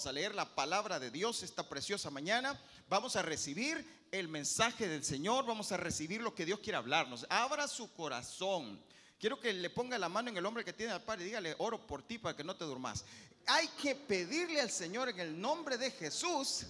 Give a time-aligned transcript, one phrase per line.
[0.00, 2.58] Vamos a leer la palabra de Dios esta preciosa mañana.
[2.88, 5.44] Vamos a recibir el mensaje del Señor.
[5.44, 7.26] Vamos a recibir lo que Dios quiere hablarnos.
[7.28, 8.82] Abra su corazón.
[9.18, 11.54] Quiero que le ponga la mano en el hombre que tiene al Padre y dígale,
[11.58, 13.04] oro por ti para que no te durmas.
[13.44, 16.64] Hay que pedirle al Señor en el nombre de Jesús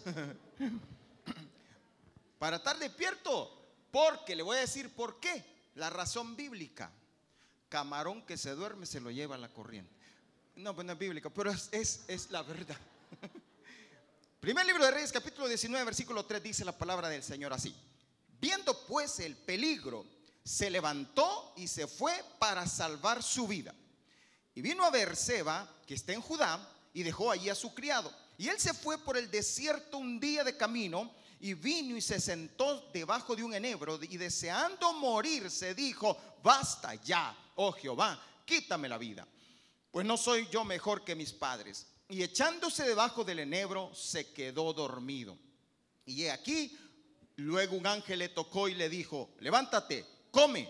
[2.41, 3.57] para estar despierto.
[3.93, 5.45] Porque le voy a decir por qué.
[5.77, 6.91] La razón bíblica.
[7.69, 9.95] Camarón que se duerme se lo lleva a la corriente.
[10.57, 11.71] No, pues no es bíblico, pero es,
[12.09, 12.77] es, la verdad.
[14.41, 17.75] Primer libro de Reyes, capítulo 19, versículo 3, dice la palabra del Señor así.
[18.41, 20.07] Viendo pues el peligro,
[20.43, 23.75] se levantó y se fue para salvar su vida.
[24.55, 28.11] Y vino a Berseba, que está en Judá, y dejó allí a su criado.
[28.39, 32.19] Y él se fue por el desierto un día de camino, y vino y se
[32.19, 38.89] sentó debajo de un enebro, y deseando morir, se dijo, basta ya, oh Jehová, quítame
[38.89, 39.27] la vida
[39.91, 41.87] pues no soy yo mejor que mis padres.
[42.11, 45.39] Y echándose debajo del enebro, se quedó dormido.
[46.05, 46.77] Y he aquí,
[47.37, 50.69] luego un ángel le tocó y le dijo, levántate, come.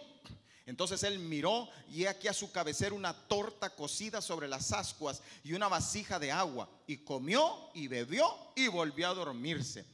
[0.67, 5.23] Entonces él miró y he aquí a su cabecera una torta cocida sobre las ascuas
[5.43, 6.69] y una vasija de agua.
[6.87, 9.85] Y comió y bebió y volvió a dormirse.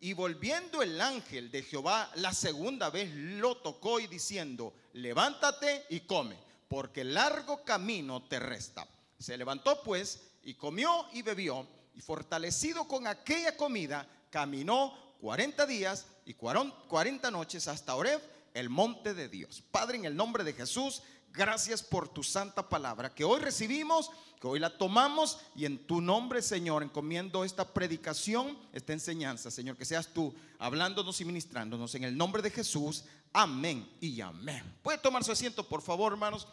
[0.00, 6.00] Y volviendo el ángel de Jehová la segunda vez lo tocó y diciendo, levántate y
[6.00, 6.36] come
[6.68, 8.86] porque largo camino te resta.
[9.18, 16.06] Se levantó pues y comió y bebió, y fortalecido con aquella comida, caminó 40 días
[16.24, 18.22] y 40 noches hasta Oreb,
[18.54, 19.60] el monte de Dios.
[19.72, 24.46] Padre, en el nombre de Jesús, gracias por tu santa palabra que hoy recibimos, que
[24.46, 29.84] hoy la tomamos y en tu nombre, Señor, encomiendo esta predicación, esta enseñanza, Señor, que
[29.84, 33.04] seas tú hablándonos y ministrándonos en el nombre de Jesús.
[33.32, 34.62] Amén y amén.
[34.80, 36.46] Puede tomar su asiento, por favor, hermanos.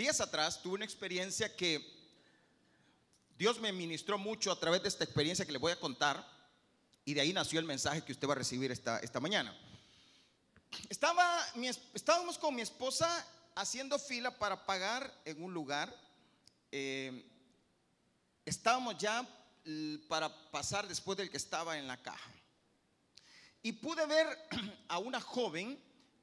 [0.00, 1.86] Días atrás tuve una experiencia que
[3.36, 6.26] Dios me ministró mucho a través de esta experiencia que le voy a contar
[7.04, 9.54] y de ahí nació el mensaje que usted va a recibir esta, esta mañana.
[10.88, 11.46] Estaba,
[11.92, 15.94] estábamos con mi esposa haciendo fila para pagar en un lugar.
[16.72, 17.22] Eh,
[18.46, 19.28] estábamos ya
[20.08, 22.32] para pasar después del que estaba en la caja.
[23.62, 24.26] Y pude ver
[24.88, 25.78] a una joven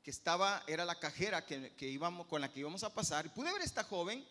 [0.07, 3.51] que estaba, era la cajera que, íbamos, con la que íbamos a pasar, y pude
[3.51, 4.25] ver a esta joven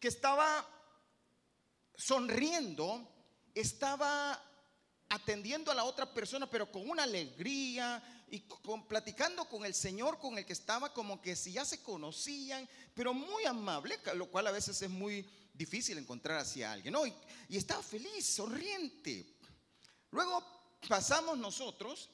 [0.00, 0.68] que estaba
[1.94, 3.08] sonriendo,
[3.54, 4.42] estaba
[5.08, 8.40] atendiendo a la otra persona, pero con una alegría y
[8.88, 13.14] platicando con el Señor con el que estaba, como que si ya se conocían, pero
[13.14, 15.24] muy amable, lo cual a veces es muy
[15.54, 17.06] difícil encontrar hacia alguien, ¿no?
[17.06, 17.14] Y,
[17.50, 19.38] estaba feliz, sonriente.
[20.10, 20.44] Luego
[20.88, 22.10] pasamos nosotros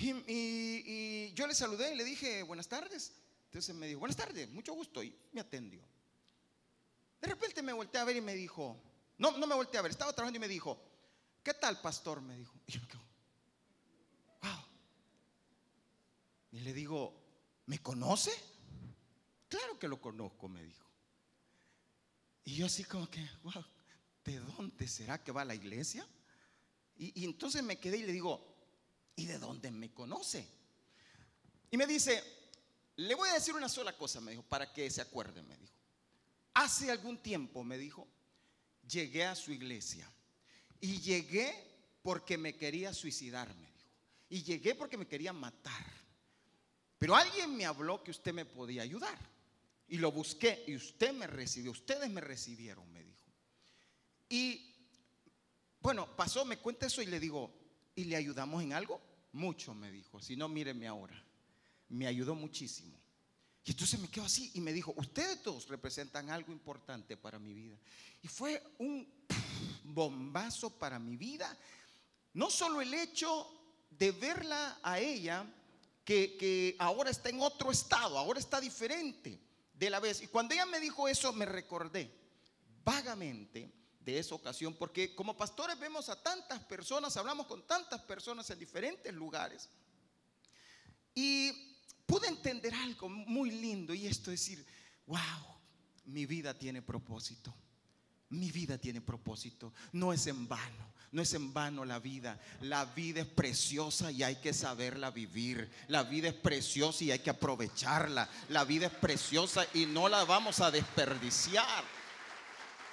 [0.00, 3.12] y, yo le saludé y le dije, buenas tardes.
[3.46, 5.82] Entonces me dijo, buenas tardes, mucho gusto, y me atendió.
[7.20, 8.80] De repente me volteé a ver y me dijo,
[9.18, 10.80] no, no me volteé a ver, estaba trabajando y me dijo,
[11.42, 12.20] ¿qué tal, pastor?
[12.20, 12.54] Me dijo.
[12.66, 12.80] Y yo,
[14.42, 14.64] wow.
[16.52, 17.14] Y le digo,
[17.66, 18.32] ¿me conoce?
[19.48, 20.86] Claro que lo conozco, me dijo.
[22.44, 23.64] Y yo así como que, wow,
[24.24, 26.06] ¿de dónde será que va la iglesia?
[26.96, 28.49] Y, entonces me quedé y le digo,
[29.20, 30.46] ¿y de dónde me conoce?
[31.70, 32.22] Y me dice,
[32.96, 35.74] le voy a decir una sola cosa, me dijo, para que se acuerde, me dijo.
[36.54, 38.08] Hace algún tiempo, me dijo,
[38.88, 40.10] llegué a su iglesia
[40.80, 41.54] y llegué
[42.02, 43.88] porque me quería suicidar, me dijo.
[44.30, 45.84] Y llegué porque me quería matar.
[46.98, 49.18] Pero alguien me habló que usted me podía ayudar.
[49.88, 53.26] Y lo busqué y usted me recibió, ustedes me recibieron, me dijo.
[54.30, 54.74] Y
[55.80, 57.52] bueno, pasó, me cuenta eso y le digo,
[57.94, 59.09] ¿y le ayudamos en algo?
[59.32, 60.20] Mucho, me dijo.
[60.20, 61.22] Si no, míreme ahora.
[61.88, 62.98] Me ayudó muchísimo.
[63.64, 67.52] Y entonces me quedo así y me dijo, ustedes dos representan algo importante para mi
[67.52, 67.76] vida.
[68.22, 69.06] Y fue un
[69.84, 71.56] bombazo para mi vida.
[72.32, 73.46] No solo el hecho
[73.90, 75.46] de verla a ella,
[76.04, 79.38] que, que ahora está en otro estado, ahora está diferente
[79.74, 80.22] de la vez.
[80.22, 82.10] Y cuando ella me dijo eso, me recordé
[82.84, 88.48] vagamente de esa ocasión, porque como pastores vemos a tantas personas, hablamos con tantas personas
[88.50, 89.68] en diferentes lugares,
[91.14, 91.52] y
[92.06, 94.66] pude entender algo muy lindo, y esto es decir,
[95.06, 95.20] wow,
[96.06, 97.54] mi vida tiene propósito,
[98.30, 100.90] mi vida tiene propósito, no es en vano.
[101.12, 102.38] No es en vano la vida.
[102.60, 105.68] La vida es preciosa y hay que saberla vivir.
[105.88, 108.28] La vida es preciosa y hay que aprovecharla.
[108.48, 111.82] La vida es preciosa y no la vamos a desperdiciar.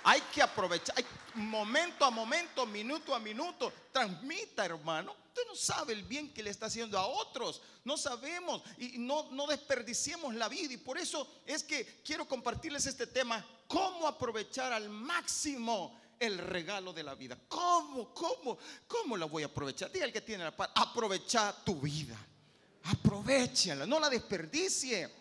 [0.08, 0.96] Hay que aprovechar.
[1.36, 3.74] momento a momento, minuto a minuto.
[3.92, 5.12] Transmita, hermano.
[5.12, 7.62] Usted no sabe el bien que le está haciendo a otros.
[7.84, 10.72] No sabemos y no, no desperdiciemos la vida.
[10.72, 13.46] Y por eso es que quiero compartirles este tema.
[13.68, 17.38] ¿Cómo aprovechar al máximo el regalo de la vida?
[17.50, 18.14] ¿Cómo?
[18.14, 18.58] ¿Cómo?
[18.88, 19.92] ¿Cómo la voy a aprovechar?
[19.92, 20.70] Diga el que tiene la paz.
[20.74, 22.18] Aprovecha tu vida.
[22.84, 23.86] Aprovechala.
[23.86, 25.14] No la desperdicie.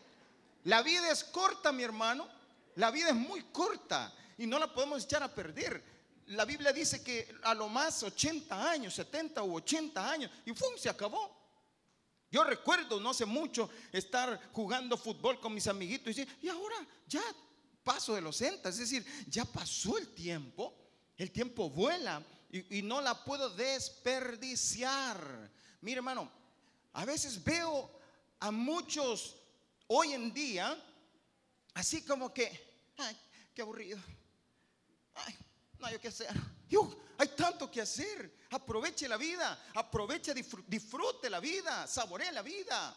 [0.63, 2.29] La vida es corta, mi hermano.
[2.77, 5.83] La vida es muy corta y no la podemos echar a perder.
[6.27, 10.77] La Biblia dice que a lo más 80 años, 70 u 80 años, y ¡fum!
[10.77, 11.37] se acabó.
[12.31, 16.77] Yo recuerdo no hace mucho estar jugando fútbol con mis amiguitos y decir, y ahora
[17.07, 17.23] ya
[17.85, 20.77] paso de los 60, es decir, ya pasó el tiempo,
[21.17, 25.51] el tiempo vuela y, no la puedo desperdiciar.
[25.81, 26.31] Mire hermano,
[26.95, 27.91] a veces veo
[28.41, 29.37] a muchos
[29.87, 30.77] hoy en día
[31.75, 33.17] así como que, ay,
[33.55, 34.01] qué aburrido.
[35.17, 35.37] Ay,
[35.79, 36.29] no hay que hacer.
[37.19, 38.47] hay tanto que hacer.
[38.51, 39.67] Aproveche la vida.
[39.75, 41.87] Aproveche, disfrute la vida.
[41.87, 42.97] Saboree la vida.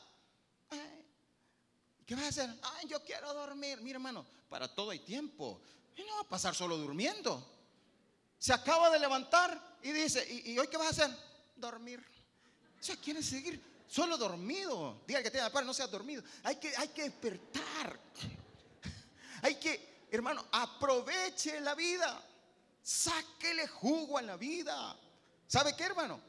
[2.05, 2.49] ¿Qué vas a hacer?
[2.61, 3.79] Ay, yo quiero dormir.
[3.81, 5.61] Mira, hermano, para todo hay tiempo.
[5.95, 7.45] Y no va a pasar solo durmiendo.
[8.37, 11.17] Se acaba de levantar y dice, ¿y, hoy qué vas a hacer?
[11.55, 12.03] Dormir.
[12.79, 15.01] O sea, quiere seguir solo dormido.
[15.05, 16.23] Diga que tiene la par, no sea dormido.
[16.43, 17.99] Hay que, hay que despertar.
[19.41, 22.23] Hay que hermano, aproveche la vida.
[22.81, 24.97] Sáquele jugo a la vida.
[25.47, 26.19] ¿Sabe qué, hermano?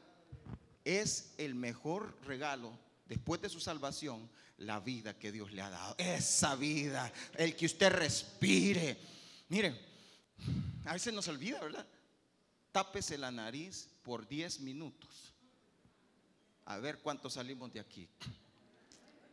[0.83, 5.95] Es el mejor regalo después de su salvación, la vida que Dios le ha dado.
[5.97, 8.97] Esa vida, el que usted respire.
[9.49, 9.77] Miren,
[10.85, 11.85] a veces nos olvida, ¿verdad?
[12.71, 15.33] Tápese la nariz por 10 minutos.
[16.65, 18.07] A ver cuánto salimos de aquí.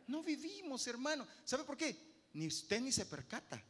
[0.07, 1.27] No vivimos, hermano.
[1.45, 1.95] ¿Sabe por qué?
[2.33, 3.63] Ni usted ni se percata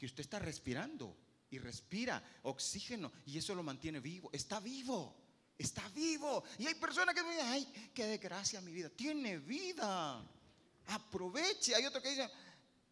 [0.00, 1.14] que usted está respirando
[1.50, 4.30] y respira oxígeno y eso lo mantiene vivo.
[4.32, 5.14] Está vivo,
[5.58, 6.42] está vivo.
[6.58, 8.88] Y hay personas que dicen, ay, qué desgracia mi vida.
[8.88, 10.26] Tiene vida.
[10.86, 11.74] Aproveche.
[11.74, 12.30] Hay otro que dice,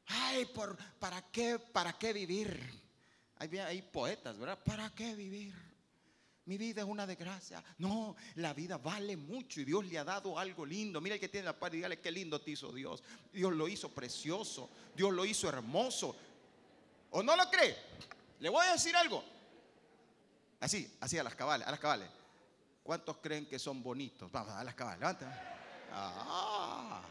[0.05, 2.61] ay, por, ¿para qué, para qué vivir?
[3.37, 4.63] Hay, poetas, ¿verdad?
[4.63, 5.55] ¿Para qué vivir?
[6.45, 7.65] Mi vida es una desgracia.
[7.79, 11.01] No, la vida vale mucho y Dios le ha dado algo lindo.
[11.01, 13.03] Mira el que tiene la paz dígale qué lindo te hizo Dios.
[13.33, 14.69] Dios lo hizo precioso.
[14.95, 16.17] Dios lo hizo hermoso.
[17.11, 17.77] ¿O no lo cree?
[18.41, 19.25] Le voy a decir algo.
[20.61, 22.09] Así, así a las cabales, a las cabales.
[22.83, 24.31] ¿Cuántos creen que son bonitos?
[24.31, 25.59] Vamos, a las cabales, levanta.
[25.93, 27.03] Ah,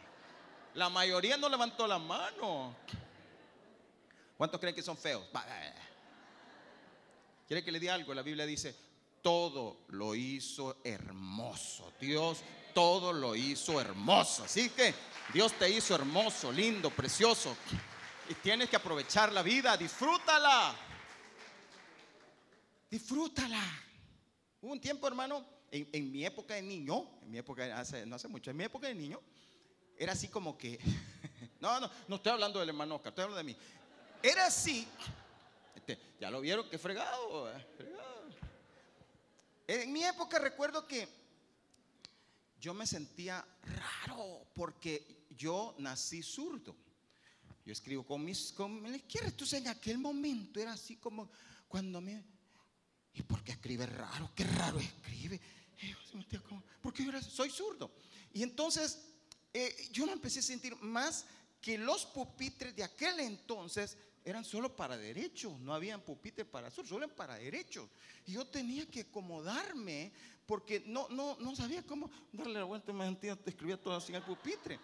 [0.75, 2.75] la mayoría no levantó la mano.
[4.37, 5.25] ¿Cuántos creen que son feos?
[7.47, 8.13] ¿Quiere que le diga algo?
[8.13, 8.75] La Biblia dice,
[9.21, 11.93] todo lo hizo hermoso.
[11.99, 12.43] Dios
[12.77, 14.43] todo lo hizo hermoso.
[14.43, 14.93] Así que
[15.33, 17.57] Dios te hizo hermoso, lindo, precioso.
[18.29, 20.75] Y tienes que aprovechar la vida, disfrútala.
[22.89, 23.61] Disfrútala.
[24.61, 27.67] Hubo un tiempo, hermano, en, mi época de niño, en mi época,
[28.05, 29.21] no hace mucho, en mi época de niño,
[29.97, 30.79] era así como que,
[31.59, 33.57] no, no, no estoy hablando del hermano Oscar, estoy hablando de mí.
[34.21, 34.87] Era así,
[35.75, 37.51] este, ya lo vieron, que eh, fregado.
[39.67, 41.07] En mi época recuerdo que
[42.59, 43.45] yo me sentía
[44.05, 46.75] raro porque yo nací zurdo.
[47.67, 49.27] Yo escribo con, mis, con la izquierda.
[49.27, 51.29] Entonces en aquel momento era así como
[51.67, 52.23] cuando me...
[53.13, 54.31] ¿Y por qué escribe raro?
[54.33, 55.41] Qué raro escribe.
[56.81, 57.91] Porque yo soy zurdo.
[58.31, 59.01] Y entonces
[59.53, 61.25] eh, yo me empecé a sentir más
[61.59, 66.87] que los pupitres de aquel entonces eran solo para derechos, no habían pupitres para sur,
[66.87, 67.89] solo para derechos.
[68.25, 70.13] Y yo tenía que acomodarme
[70.45, 74.15] porque no, no, no sabía cómo darle la vuelta, me sentía, escribía todo así en
[74.15, 74.79] el pupitre.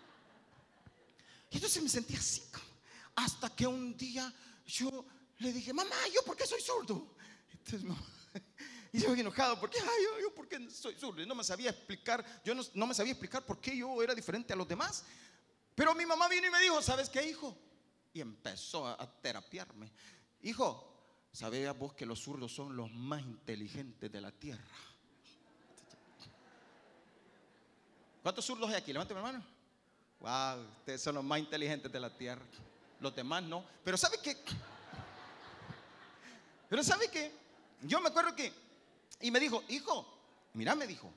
[1.50, 2.73] Y entonces me sentía así como,
[3.16, 4.34] hasta que un día
[4.66, 5.06] yo
[5.40, 7.16] le dije, mamá, ¿yo por qué soy zurdo?
[7.52, 7.90] Entonces,
[8.92, 11.22] y yo enojado, porque, ay, yo, yo por qué soy zurdo.
[11.22, 14.14] Y no me sabía explicar, yo no, no me sabía explicar por qué yo era
[14.14, 15.04] diferente a los demás.
[15.76, 17.58] Pero mi mamá vino y me dijo, ¿sabes qué, hijo?
[18.14, 19.92] Y empezó a, terapiarme.
[20.44, 24.64] Hijo, ¿sabías vos que los zurdos son los más inteligentes de la tierra?
[28.22, 28.94] ¿Cuántos zurdos hay aquí?
[28.94, 29.46] Levántame mi mano.
[30.20, 32.46] Wow, ustedes son los más inteligentes de la tierra
[33.00, 33.66] los demás no.
[33.84, 34.38] Pero ¿sabe qué?
[36.70, 37.32] Pero ¿sabe qué?
[37.82, 38.52] Yo me acuerdo que,
[39.22, 40.08] y me dijo, hijo,
[40.54, 41.14] mira, me dijo,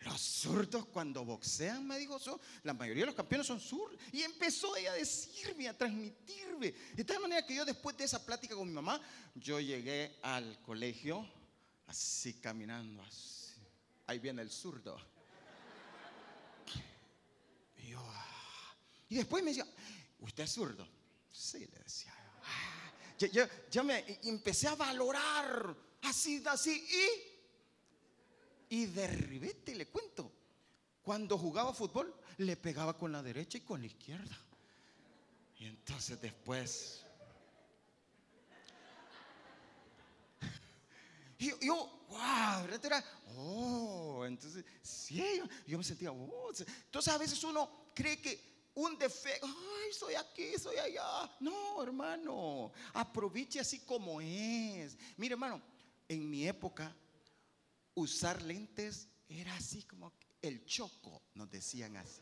[0.00, 2.18] los zurdos cuando boxean, me dijo,
[2.62, 3.98] la mayoría de los campeones son zurdos.
[4.12, 6.72] Y empezó ella a decirme, a transmitirme.
[6.94, 9.00] De tal manera que yo después de esa plática con mi mamá,
[9.34, 11.28] yo llegué al colegio
[11.86, 13.36] así caminando, así.
[14.06, 14.96] Ahí viene el zurdo.
[17.78, 18.74] Y, yo, ah.
[19.08, 19.66] y después me decía,
[20.20, 20.86] ¿usted es zurdo?
[21.36, 22.14] Sí, le decía.
[22.44, 22.92] Ah,
[23.70, 26.82] ya, me empecé a valorar así, así
[28.70, 30.32] y, y derribete, le cuento.
[31.02, 34.34] Cuando jugaba fútbol, le pegaba con la derecha y con la izquierda.
[35.58, 37.04] Y entonces después
[41.38, 43.04] Y yo, wow, era,
[43.36, 45.22] oh, entonces, sí,
[45.66, 46.50] yo, me sentía, oh,
[46.86, 51.30] entonces a veces uno cree que un defecto, ay, soy aquí, soy allá.
[51.40, 54.96] No, hermano, aproveche así como es.
[55.16, 55.62] Mire, hermano,
[56.08, 56.94] en mi época,
[57.94, 62.20] usar lentes era así como el choco, nos decían así.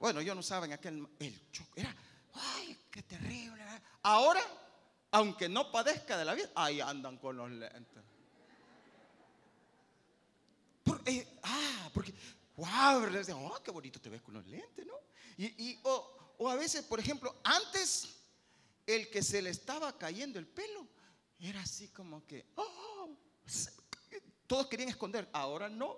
[0.00, 1.94] Bueno, yo no usaba en aquel, el choco, era,
[2.32, 3.62] ay, qué terrible.
[4.02, 4.40] Ahora,
[5.10, 8.04] aunque no padezca de la vida, ahí andan con los lentes.
[11.04, 12.14] Eh, ah, porque,
[12.58, 14.94] wow, oh, qué bonito te ves con los lentes, ¿no?
[15.36, 18.16] Y, o, a veces, por ejemplo, antes
[18.86, 20.86] el que se le estaba cayendo el pelo
[21.38, 23.10] era así como que, oh,
[24.48, 25.96] todos querían esconder, ahora no,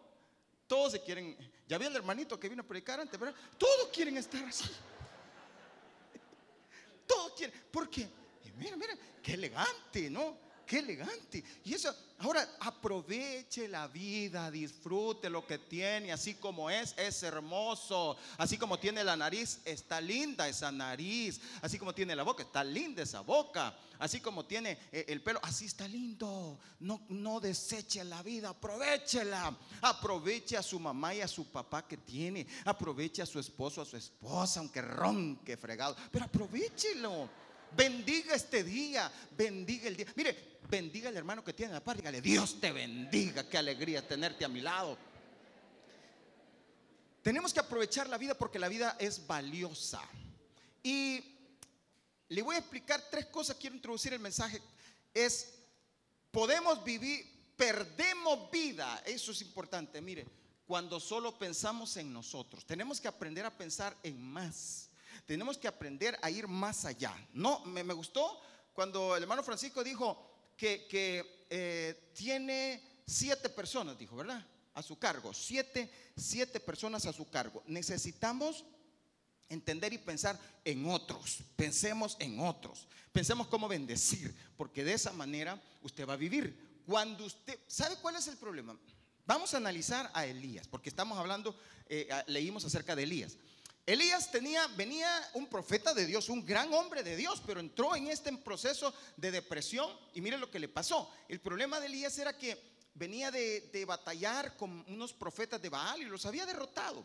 [0.67, 1.37] todos se quieren,
[1.67, 3.35] ya vi el hermanito que vino a predicar antes, ¿verdad?
[3.57, 4.65] Todos quieren estar así.
[7.07, 8.07] Todos quieren, porque,
[8.57, 10.37] mira, mira, qué elegante, ¿no?
[10.71, 11.43] Qué elegante.
[11.65, 18.17] Y eso, ahora aproveche la vida, disfrute lo que tiene, así como es, es hermoso.
[18.39, 21.41] Así como tiene la nariz, está linda esa nariz.
[21.61, 23.77] Así como tiene la boca, está linda esa boca.
[23.99, 26.57] Así como tiene eh, el pelo, así está lindo.
[26.79, 29.53] No, no deseche la vida, aprovechela.
[29.83, 32.47] Aproveche a su mamá y a su papá que tiene.
[32.65, 35.97] Aproveche a su esposo, a su esposa, aunque ronque fregado.
[36.13, 37.29] Pero aprovechelo.
[37.77, 40.07] Bendiga este día, bendiga el día.
[40.17, 44.45] Mire, bendiga al hermano que tiene la par, dígale, Dios te bendiga, qué alegría tenerte
[44.45, 44.97] a mi lado.
[47.23, 50.03] Tenemos que aprovechar la vida porque la vida es valiosa.
[50.83, 51.23] Y
[52.29, 54.63] le voy a explicar tres cosas, quiero introducir el mensaje.
[55.13, 55.55] Es,
[56.31, 60.27] podemos vivir, perdemos vida, eso es importante, mire,
[60.67, 62.65] cuando solo pensamos en nosotros.
[62.65, 64.90] Tenemos que aprender a pensar en más.
[65.31, 67.15] Tenemos que aprender a ir más allá.
[67.35, 68.41] No, me, gustó
[68.73, 74.45] cuando el hermano Francisco dijo, que, eh, tiene siete personas, dijo, ¿verdad?
[74.75, 77.63] A su cargo, siete, siete personas a su cargo.
[77.69, 78.65] Necesitamos
[79.49, 81.45] entender y pensar en otros.
[81.55, 82.89] Pensemos en otros.
[83.13, 86.83] Pensemos cómo bendecir, porque de esa manera usted va a vivir.
[86.85, 88.77] Cuando usted, ¿sabe cuál es el problema?
[89.27, 91.57] Vamos a analizar a Elías, porque estamos hablando,
[91.87, 93.37] eh, leímos acerca de Elías.
[93.93, 98.07] Elías tenía, venía un profeta de Dios, un gran hombre de Dios, pero entró en
[98.07, 101.11] este proceso de depresión y mire lo que le pasó.
[101.29, 102.57] El problema de Elías era que
[102.95, 107.05] venía de, de batallar con unos profetas de Baal y los había derrotado.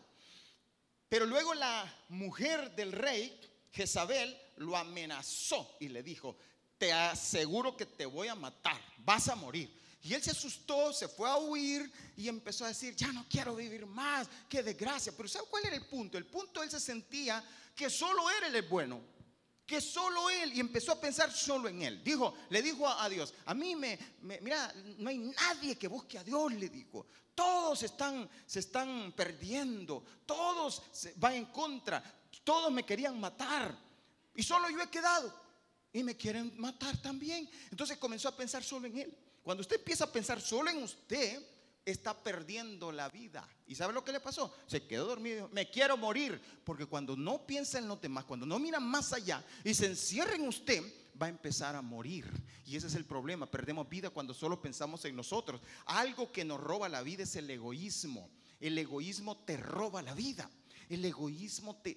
[1.08, 3.36] Pero luego la mujer del rey,
[3.72, 6.36] Jezabel, lo amenazó y le dijo,
[6.78, 9.76] te aseguro que te voy a matar, vas a morir.
[10.06, 13.56] Y él se asustó, se fue a huir y empezó a decir, ya no quiero
[13.56, 15.12] vivir más, qué desgracia.
[15.16, 16.16] Pero ¿sabe cuál era el punto?
[16.16, 17.42] El punto él se sentía
[17.74, 19.00] que solo él era el bueno,
[19.66, 22.04] que solo él, y empezó a pensar solo en él.
[22.04, 26.22] Dijo, le dijo a, Dios, a mí me, mira, no hay nadie que busque a
[26.22, 27.08] Dios, le dijo.
[27.34, 30.82] Todos están, se están perdiendo, todos
[31.16, 32.00] van en contra,
[32.44, 33.76] todos me querían matar
[34.36, 35.34] y solo yo he quedado
[35.92, 37.50] y me quieren matar también.
[37.72, 39.18] Entonces comenzó a pensar solo en él.
[39.46, 41.40] Cuando usted empieza a pensar solo en usted,
[41.84, 43.48] está perdiendo la vida.
[43.68, 44.52] ¿Y sabe lo que le pasó?
[44.66, 45.48] Se quedó dormido.
[45.52, 46.42] Me quiero morir.
[46.64, 50.34] Porque cuando no piensa en los demás, cuando no mira más allá y se encierra
[50.34, 50.82] en usted,
[51.22, 52.28] va a empezar a morir.
[52.64, 53.46] Y ese es el problema.
[53.46, 55.60] Perdemos vida cuando solo pensamos en nosotros.
[55.84, 58.28] Algo que nos roba la vida es el egoísmo.
[58.58, 60.50] El egoísmo te roba la vida.
[60.88, 61.96] El egoísmo te,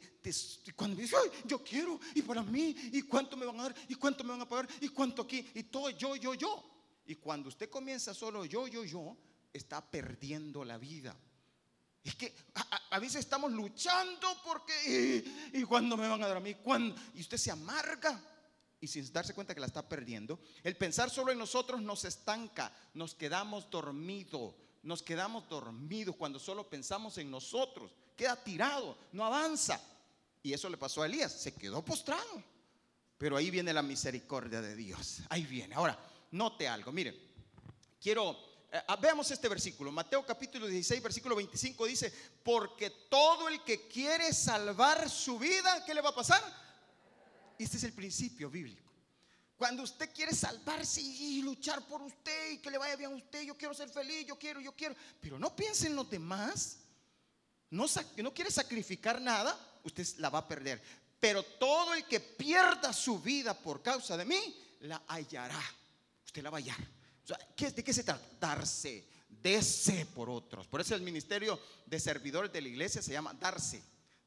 [0.76, 4.24] cuando dices, yo quiero, y para mí, y cuánto me van a dar, y cuánto
[4.24, 6.79] me van a pagar, y cuánto aquí, y todo yo, yo, yo.
[7.10, 9.18] Y cuando usted comienza solo yo, yo, yo,
[9.52, 11.18] está perdiendo la vida.
[12.04, 12.36] Es que
[12.92, 16.96] a, veces estamos luchando porque, y, cuando me van a dar a mí, ¿Cuándo?
[17.16, 18.22] y usted se amarga
[18.80, 20.40] y sin darse cuenta que la está perdiendo.
[20.64, 26.70] El pensar solo en nosotros nos estanca, nos quedamos dormidos, nos quedamos dormidos cuando solo
[26.70, 29.82] pensamos en nosotros, queda tirado, no avanza.
[30.44, 32.44] Y eso le pasó a Elías, se quedó postrado.
[33.18, 35.74] Pero ahí viene la misericordia de Dios, ahí viene.
[35.74, 35.98] Ahora,
[36.32, 36.92] note algo.
[36.92, 37.18] Mire,
[38.02, 38.38] quiero,
[38.72, 39.92] eh, ah, veamos este versículo.
[39.92, 45.94] Mateo capítulo 16, versículo 25 dice, porque todo el que quiere salvar su vida, ¿qué
[45.94, 46.42] le va a pasar?
[47.58, 48.90] Este es el principio bíblico.
[49.58, 53.44] Cuando usted quiere salvarse y luchar por usted y que le vaya bien a usted,
[53.44, 56.78] yo quiero ser feliz, yo quiero, yo quiero, pero no piense en los demás,
[57.70, 57.86] no,
[58.18, 60.82] no quiere sacrificar nada, usted la va a perder.
[61.20, 65.62] Pero todo el que pierda su vida por causa de mí, la hallará.
[66.30, 66.78] Usted la va a hallar.
[67.58, 68.24] ¿De qué se trata?
[68.40, 70.68] Darse, dese por otros.
[70.68, 73.84] Por eso el ministerio de servidores de la iglesia se llama darse,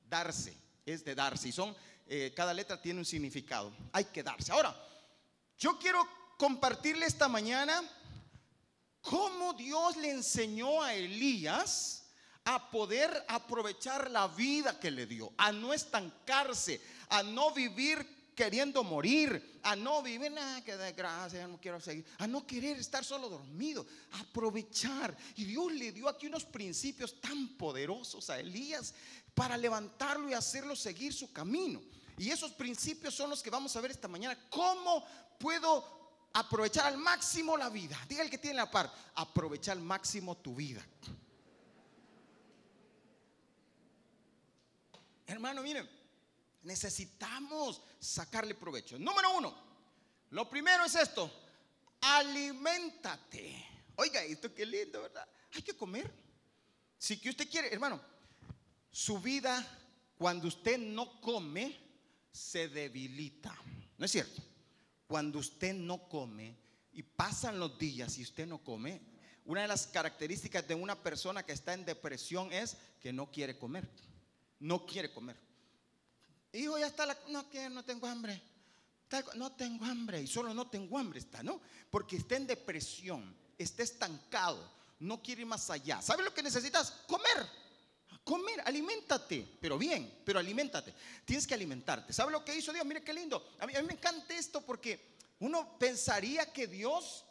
[0.09, 0.53] darse,
[0.85, 1.51] es de darse.
[1.51, 1.77] Y son,
[2.09, 3.73] eh, cada letra tiene un significado.
[3.93, 4.51] Hay que darse.
[4.51, 4.77] Ahora,
[5.57, 6.05] yo quiero
[6.37, 7.81] compartirle esta mañana
[9.01, 12.09] cómo Dios le enseñó a Elías
[12.43, 16.81] a poder aprovechar la vida que le dio, a no estancarse,
[17.11, 22.27] a no vivir queriendo morir, a no vivir, nada, que desgracia, no quiero seguir, a
[22.27, 25.17] no querer estar solo dormido, aprovechar.
[25.37, 28.95] Y Dios le dio aquí unos principios tan poderosos a Elías
[29.35, 31.83] para levantarlo y hacerlo seguir su camino.
[32.19, 34.39] Y esos principios son los que vamos a ver esta mañana.
[34.51, 35.05] ¿Cómo
[35.39, 37.99] puedo aprovechar al máximo la vida.
[38.09, 40.85] Diga el que tiene la par, aprovechar al máximo tu vida.
[45.27, 45.89] Hermano, miren,
[46.63, 48.99] necesitamos sacarle provecho.
[48.99, 49.55] Número uno,
[50.31, 51.31] lo primero es esto,
[52.01, 53.67] aliméntate.
[53.97, 55.29] Oiga, esto qué lindo, ¿verdad?
[55.53, 56.13] Hay que comer.
[56.99, 58.01] Si que usted quiere, hermano,
[58.91, 59.67] su vida
[60.17, 61.77] cuando usted no come
[62.31, 63.57] se debilita.
[63.99, 64.43] ¿No es cierto?
[65.13, 66.57] cuando usted no come
[66.91, 68.99] y pasan los días y usted no come,
[69.45, 73.59] una de las características de una persona que está en depresión es que no quiere
[73.59, 73.87] comer.
[74.59, 75.37] No quiere comer.
[76.53, 77.17] Hijo, ya está la...
[77.29, 78.41] No quiero, no tengo hambre.
[79.35, 80.23] No tengo hambre.
[80.23, 81.61] Y solo no tengo hambre está, ¿no?
[81.91, 86.01] Porque está en depresión, está estancado, no quiere ir más allá.
[86.01, 86.91] ¿Sabes lo que necesitas?
[87.07, 87.63] Comer.
[88.25, 90.95] Comer, aliméntate, pero bien, pero aliméntate.
[91.25, 92.13] Tienes que alimentarte.
[92.13, 92.87] ¿Sabe lo que hizo Dios?
[92.87, 93.55] Mire qué lindo.
[93.59, 97.25] A mí, me encanta esto porque uno pensaría que Dios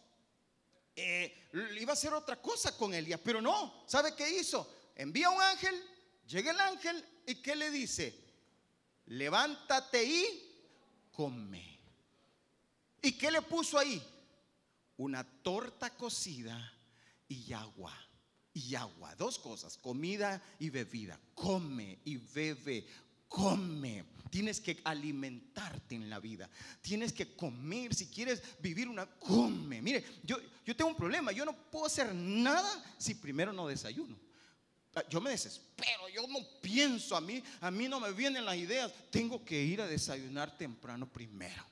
[0.95, 1.49] eh,
[1.79, 3.85] iba a hacer otra cosa con Elías, pero no.
[3.87, 4.91] ¿Sabe qué hizo?
[4.95, 5.81] Envía un ángel,
[6.27, 8.20] llega el ángel y ¿qué le dice?
[9.11, 10.25] Levántate y
[11.11, 11.79] come.
[13.01, 14.01] ¿Y qué le puso ahí?
[14.97, 16.73] Una torta cocida
[17.27, 17.93] y agua
[18.53, 19.13] y agua.
[19.15, 21.19] Dos cosas, comida y bebida.
[21.33, 22.87] Come y bebe,
[23.27, 24.05] come.
[24.29, 26.49] Tienes que alimentarte en la vida.
[26.81, 27.93] Tienes que comer.
[27.93, 29.81] Si quieres vivir una, come.
[29.81, 31.33] Mire, yo, yo tengo un problema.
[31.33, 34.17] Yo no puedo hacer nada si primero no desayuno.
[35.09, 38.91] Yo me desespero, yo no pienso, a mí, a mí no me vienen las ideas.
[39.09, 41.63] Tengo que ir a desayunar temprano primero.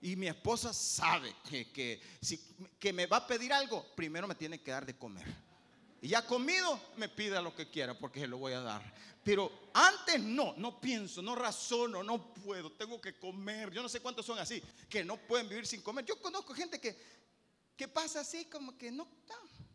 [0.00, 2.38] Y mi esposa sabe que, que, si,
[2.78, 5.26] que me va a pedir algo, primero me tiene que dar de comer.
[6.00, 8.94] Y ya comido, me pida lo que quiera porque se lo voy a dar.
[9.22, 13.70] Pero antes no, no pienso, no razono, no puedo, tengo que comer.
[13.72, 16.04] Yo no sé cuántos son así, que no pueden vivir sin comer.
[16.04, 16.96] Yo conozco gente que,
[17.76, 19.08] que pasa así como que no,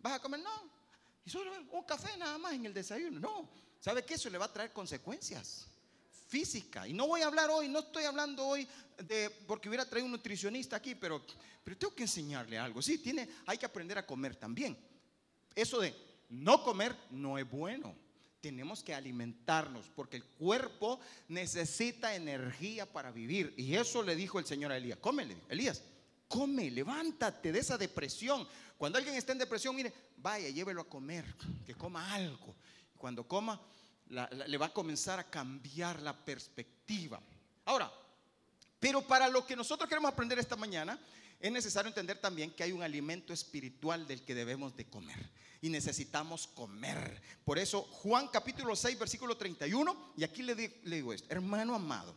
[0.01, 0.80] vas a comer, no.
[1.25, 3.19] Y solo un café nada más en el desayuno.
[3.19, 5.67] No, ¿sabe que eso le va a traer consecuencias?
[6.31, 8.65] físicas Y no voy a hablar hoy, no estoy hablando hoy
[8.97, 11.21] de, porque hubiera traído un nutricionista aquí, pero,
[11.61, 12.81] pero tengo que enseñarle algo.
[12.81, 14.77] Sí, tiene, hay que aprender a comer también.
[15.53, 15.93] Eso de
[16.29, 17.93] no comer no es bueno.
[18.39, 23.53] Tenemos que alimentarnos porque el cuerpo necesita energía para vivir.
[23.57, 24.99] Y eso le dijo el Señor a Elías.
[24.99, 25.83] Cómele, Elías,
[26.29, 28.47] come, levántate de esa depresión.
[28.81, 31.23] Cuando alguien está en depresión, mire, vaya, llévelo a comer,
[31.67, 32.55] que coma algo.
[32.97, 33.61] Cuando coma,
[34.47, 37.21] le va a comenzar a cambiar la perspectiva.
[37.65, 37.93] Ahora,
[38.79, 40.99] pero para lo que nosotros queremos aprender esta mañana,
[41.39, 45.29] es necesario entender también que hay un alimento espiritual del que debemos de comer.
[45.61, 47.21] Y necesitamos comer.
[47.45, 52.15] Por eso Juan capítulo 6, versículo 31, y aquí le digo, esto, hermano amado,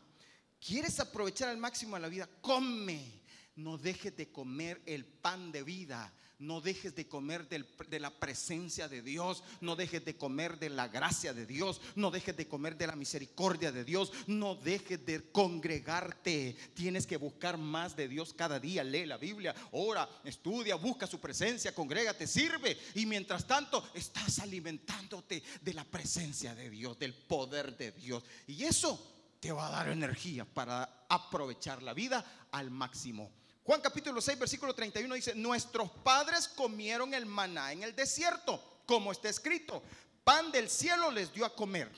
[0.66, 2.26] ¿quieres aprovechar al máximo la vida?
[2.40, 3.22] Come.
[3.56, 6.10] No dejes de comer el pan de vida
[6.44, 9.42] no dejes de comer de la presencia de Dios.
[9.60, 11.80] No dejes de comer de la gracia de Dios.
[11.96, 14.12] No dejes de comer de la misericordia de Dios.
[14.26, 16.56] No dejes de congregarte.
[16.74, 18.84] Tienes que buscar más de Dios cada día.
[18.84, 22.76] Lee la Biblia, ora, estudia, busca su presencia, congrégate, sirve.
[22.94, 28.22] Y mientras tanto estás alimentándote de la presencia de Dios, del poder de Dios.
[28.46, 33.30] Y eso te va a dar energía para aprovechar la vida al máximo.
[33.64, 39.10] Juan capítulo 6, versículo 31 dice, nuestros padres comieron el maná en el desierto, como
[39.10, 39.82] está escrito,
[40.22, 41.90] pan del cielo les dio a comer.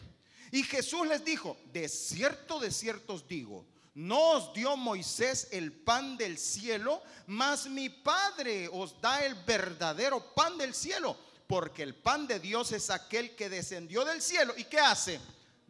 [0.52, 5.72] Y Jesús les dijo, de cierto, de cierto os digo, no os dio Moisés el
[5.72, 11.16] pan del cielo, mas mi Padre os da el verdadero pan del cielo,
[11.48, 14.55] porque el pan de Dios es aquel que descendió del cielo.
[14.57, 15.18] ¿Y qué hace?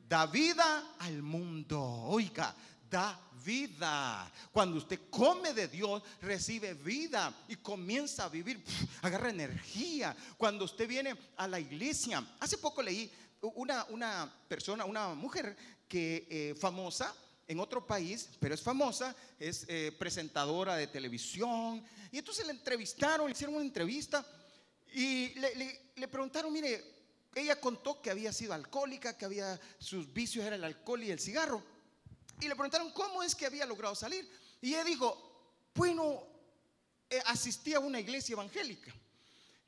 [0.09, 1.81] Da vida al mundo.
[1.81, 2.55] Oiga,
[2.91, 4.31] da vida.
[4.53, 8.63] Cuando usted come de Dios, recibe vida y comienza a vivir,
[9.03, 10.15] agarra energía.
[10.37, 15.57] Cuando usted viene a la iglesia, hace poco leí una, una persona, una mujer
[15.89, 17.15] que eh, famosa,
[17.49, 21.83] en otro país, pero es famosa, es eh, presentadora de televisión.
[22.11, 24.27] Y entonces le entrevistaron, le hicieron una entrevista
[24.93, 26.83] y le, preguntaron, mire,
[27.35, 31.21] ella contó que había sido alcohólica, que había sus vicios eran el alcohol y el
[31.21, 31.63] cigarro.
[32.41, 34.29] Y le preguntaron cómo es que había logrado salir.
[34.61, 36.27] Y ella dijo, bueno,
[37.09, 38.95] eh, asistí a una iglesia evangélica.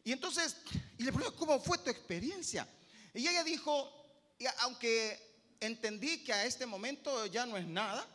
[0.05, 0.57] Y entonces,
[0.97, 2.69] y le preguntaron, ¿cómo fue tu experiencia?
[3.15, 3.93] Y ella dijo,
[4.61, 5.19] aunque
[5.61, 8.07] entendí que a este momento ya no es nada,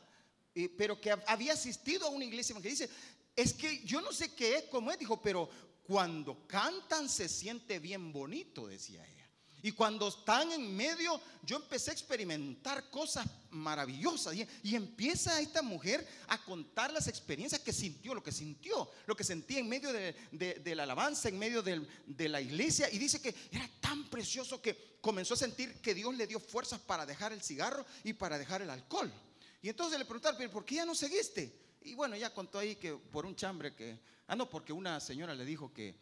[0.78, 2.89] pero que había asistido a una iglesia que dice,
[3.36, 5.50] es que yo no sé qué es, cómo es, dijo, pero
[5.84, 9.22] cuando cantan se siente bien bonito, decía ella.
[9.65, 14.36] Y cuando están en medio, yo empecé a experimentar cosas maravillosas.
[14.36, 19.23] Y, empieza esta mujer a contar las experiencias que sintió, lo que sintió, lo que
[19.23, 22.89] sentía en medio de, la alabanza, en medio de la iglesia.
[22.91, 26.82] Y dice que era tan precioso que comenzó a sentir que Dios le dio fuerzas
[26.82, 29.13] para dejar el cigarro y para dejar el alcohol.
[29.62, 31.58] Y entonces le preguntaron, ¿por qué ya no seguiste?
[31.84, 33.97] Y bueno, ya contó ahí que por un chambre que...
[34.28, 35.95] Ah, no, porque una señora le dijo que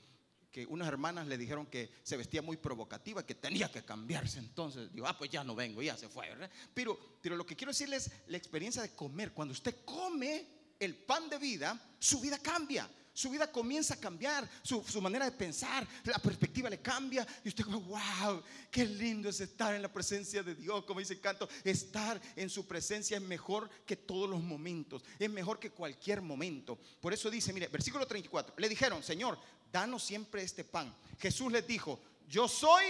[0.51, 4.39] que unas hermanas le dijeron que se vestía muy provocativa, que tenía que cambiarse.
[4.39, 6.51] Entonces, digo, ah, pues ya no vengo, ya se fue, ¿verdad?
[6.73, 9.31] Pero, pero lo que quiero decirles es la experiencia de comer.
[9.31, 10.45] Cuando usted come
[10.79, 12.89] el pan de vida, su vida cambia.
[13.13, 17.27] Su vida comienza a cambiar, su, su, manera de pensar, la perspectiva le cambia.
[17.43, 20.85] Y usted dice, wow, qué lindo es estar en la presencia de Dios.
[20.85, 25.29] Como dice el canto, estar en su presencia es mejor que todos los momentos, es
[25.29, 26.79] mejor que cualquier momento.
[27.01, 29.37] Por eso dice, mire, versículo 34, le dijeron, Señor,
[29.71, 30.93] danos siempre este pan.
[31.19, 32.83] Jesús les dijo, yo soy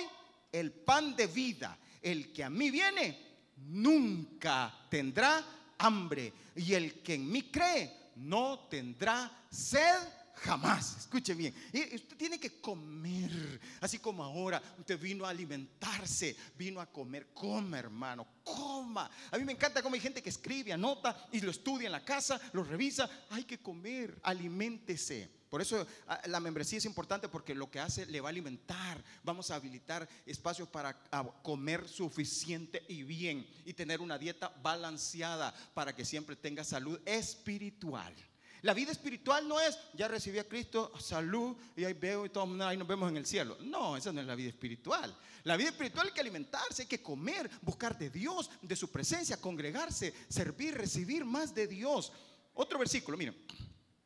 [0.52, 1.78] el pan de vida.
[2.02, 3.18] El que a mí viene
[3.58, 5.46] nunca tendrá
[5.78, 6.34] hambre.
[6.56, 9.98] Y el que en mí cree no tendrá sed
[10.42, 10.98] jamás.
[11.00, 11.54] Escuche bien.
[11.74, 17.28] Usted tiene que comer, así como ahora usted vino a alimentarse, vino a comer.
[17.34, 19.10] Coma, hermano, coma.
[19.30, 22.04] A mí me encanta cómo hay gente que escribe, anota y lo estudia en la
[22.04, 23.10] casa, lo revisa.
[23.30, 25.42] Hay que comer, aliméntese.
[25.50, 29.04] Por eso ah, la membresía es importante porque lo que hace le va a alimentar.
[29.24, 30.98] Vamos a habilitar espacios para
[31.44, 38.16] comer suficiente y bien y tener una dieta balanceada para que siempre tenga salud espiritual.
[38.64, 42.64] La vida espiritual no es, ya recibí a Cristo, salud, y ahí veo y todo,
[42.64, 43.58] ahí nos vemos en el cielo.
[43.62, 45.16] No, esa no es la vida espiritual.
[45.44, 49.38] La vida espiritual hay que alimentarse, hay que comer, buscar de Dios, de su presencia,
[49.38, 52.12] congregarse, servir, recibir más de Dios.
[52.54, 53.36] Otro versículo, miren.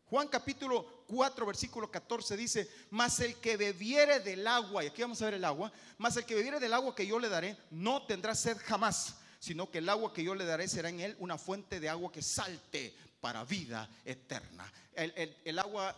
[0.05, 5.21] Juan capítulo 4, versículo 14 dice, mas el que bebiere del agua, y aquí vamos
[5.21, 8.05] a ver el agua, mas el que bebiere del agua que yo le daré, no
[8.05, 11.39] tendrá sed jamás, sino que el agua que yo le daré será en él una
[11.39, 14.71] fuente de agua que salte para vida eterna.
[14.93, 15.95] El, agua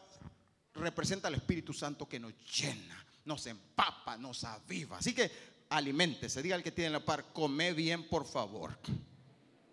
[0.74, 4.98] representa al Espíritu Santo que nos llena, nos empapa, nos aviva.
[4.98, 5.30] Así que
[5.70, 8.78] aliméntese, diga al que tiene la par, come bien por favor.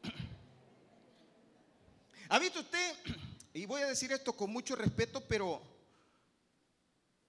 [2.29, 2.95] ¿Ha visto usted?
[3.57, 5.63] Y voy a decir esto con mucho respeto, pero,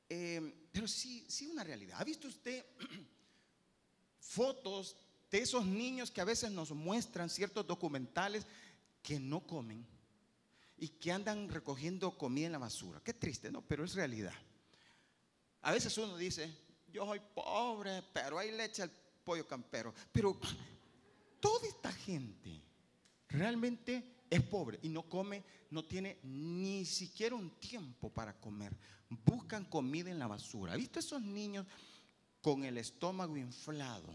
[0.09, 2.01] eh, pero sí, sí una realidad.
[2.01, 2.65] ¿Ha visto usted
[4.19, 4.95] fotos
[5.29, 8.47] de esos niños que a veces nos muestran ciertos documentales
[9.03, 9.85] que no comen
[10.77, 13.01] y que andan recogiendo comida en la basura?
[13.03, 13.61] Qué triste, ¿no?
[13.61, 14.33] Pero es realidad.
[15.61, 16.53] A veces uno dice,
[16.91, 18.91] yo soy pobre, pero hay leche al
[19.23, 19.93] pollo campero.
[20.11, 20.39] Pero
[21.39, 22.61] toda esta gente
[23.27, 28.75] realmente es pobre y no come, no tiene ni siquiera un tiempo para comer.
[29.09, 30.73] Buscan comida en la basura.
[30.73, 31.65] ¿Ha visto esos niños
[32.41, 34.13] con el estómago inflado?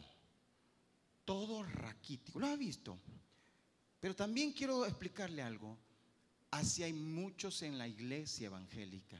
[1.24, 2.38] Todo raquítico.
[2.38, 2.98] ¿Lo ha visto?
[4.00, 5.76] Pero también quiero explicarle algo.
[6.50, 9.16] Así hay muchos en la iglesia evangélica,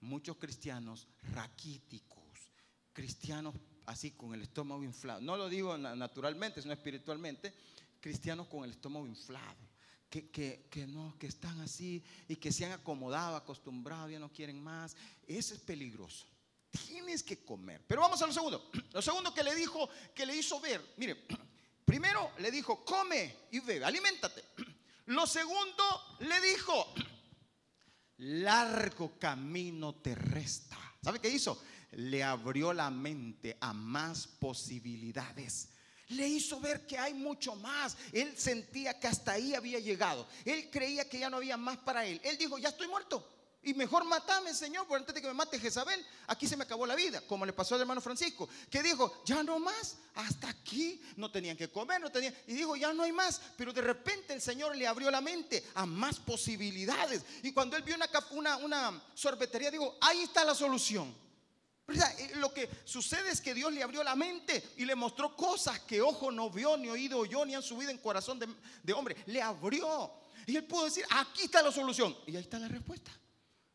[0.00, 2.50] muchos cristianos raquíticos,
[2.92, 3.54] cristianos
[3.86, 5.20] así con el estómago inflado.
[5.20, 7.52] No lo digo naturalmente, sino espiritualmente,
[8.00, 9.72] cristianos con el estómago inflado
[10.20, 14.94] que, no, que están así y que se han acomodado, acostumbrado, ya no quieren más.
[15.26, 16.26] Eso es peligroso.
[16.70, 17.82] Tienes que comer.
[17.86, 18.70] Pero vamos a lo segundo.
[18.92, 20.94] Lo segundo que le dijo, que le hizo ver.
[20.96, 21.16] Mire,
[21.84, 24.42] primero le dijo, come y bebe, aliméntate.
[25.06, 25.84] Lo segundo
[26.20, 26.94] le dijo,
[28.18, 30.78] largo camino te resta.
[31.02, 31.62] ¿Sabe qué hizo?
[31.92, 35.68] Le abrió la mente a más posibilidades
[36.12, 37.96] le hizo ver que hay mucho más.
[38.12, 40.26] Él sentía que hasta ahí había llegado.
[40.44, 42.20] Él creía que ya no había más para él.
[42.22, 43.26] Él dijo, ya estoy muerto.
[43.64, 46.84] Y mejor matame, Señor, por antes de que me mate Jezabel, aquí se me acabó
[46.84, 51.00] la vida, como le pasó al hermano Francisco, que dijo, ya no más, hasta aquí
[51.16, 54.34] no tenían que comer, no tenían, y dijo, ya no hay más, pero de repente
[54.34, 57.24] el Señor le abrió la mente a más posibilidades.
[57.44, 57.94] Y cuando él vio
[58.32, 61.14] una, una, sorbetería, dijo, ahí está la solución.
[61.88, 65.78] Eh, lo que sucede es que Dios le abrió la mente y le mostró cosas
[65.80, 68.40] que ojo no vio, ni oído oyó, ni han subido en corazón
[68.82, 69.16] de hombre.
[69.26, 70.12] Le abrió.
[70.46, 72.16] Y él pudo decir, aquí está la solución.
[72.26, 73.12] Y ahí está la respuesta.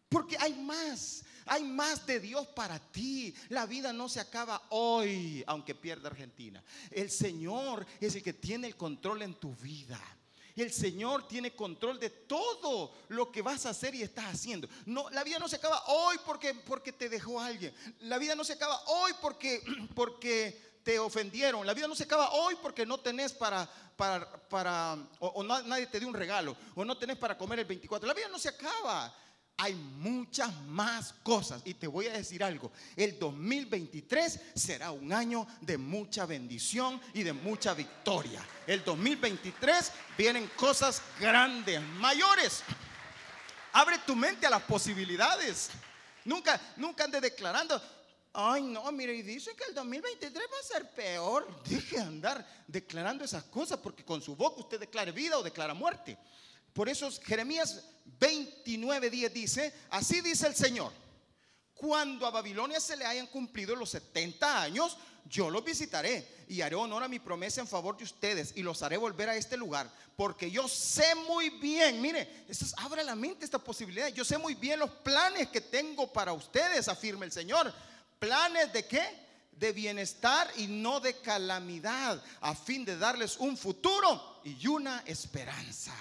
[0.09, 3.33] Porque hay más, hay más de Dios para ti.
[3.49, 6.63] La vida no se acaba hoy, aunque pierda Argentina.
[6.91, 9.99] El Señor es el que tiene el control en tu vida.
[10.55, 14.67] El Señor tiene control de todo lo que vas a hacer y estás haciendo.
[14.87, 17.73] No, la vida no se acaba hoy porque, porque te dejó alguien.
[17.99, 19.61] La vida no se acaba hoy porque,
[19.95, 21.67] porque te ofendieron.
[21.67, 25.99] La vida no se acaba hoy porque no tenés para, para, para o, nadie te
[25.99, 28.07] dio un regalo, o no tenés para comer el 24.
[28.07, 29.13] La vida no se acaba
[29.57, 31.61] hay muchas más cosas.
[31.65, 37.23] Y te voy a decir algo, el 2023 será un año de mucha bendición y
[37.23, 38.45] de mucha victoria.
[38.67, 42.63] El 2023 vienen cosas grandes, mayores.
[43.73, 45.71] Abre tu mente a las posibilidades.
[46.25, 47.81] Nunca, nunca andes declarando,
[48.33, 51.63] ay no, mire, y dicen que el 2023 va a ser peor.
[51.67, 55.73] Deje de andar declarando esas cosas porque con su boca usted declara vida o declara
[55.73, 56.15] muerte.
[56.77, 57.83] Por eso Jeremías
[58.19, 60.93] 29, 10 dice, así dice el Señor,
[61.73, 66.75] cuando a Babilonia se le hayan cumplido los 70 años, yo los visitaré y haré
[66.75, 69.91] honor a mi promesa en favor de ustedes y los haré volver a este lugar,
[70.15, 74.37] porque yo sé muy bien, mire, esto es, abre la mente esta posibilidad, yo sé
[74.37, 77.73] muy bien los planes que tengo para ustedes, afirma el Señor.
[78.19, 79.03] ¿Planes de qué?
[79.53, 85.95] De bienestar y no de calamidad, a fin de darles un futuro y una esperanza.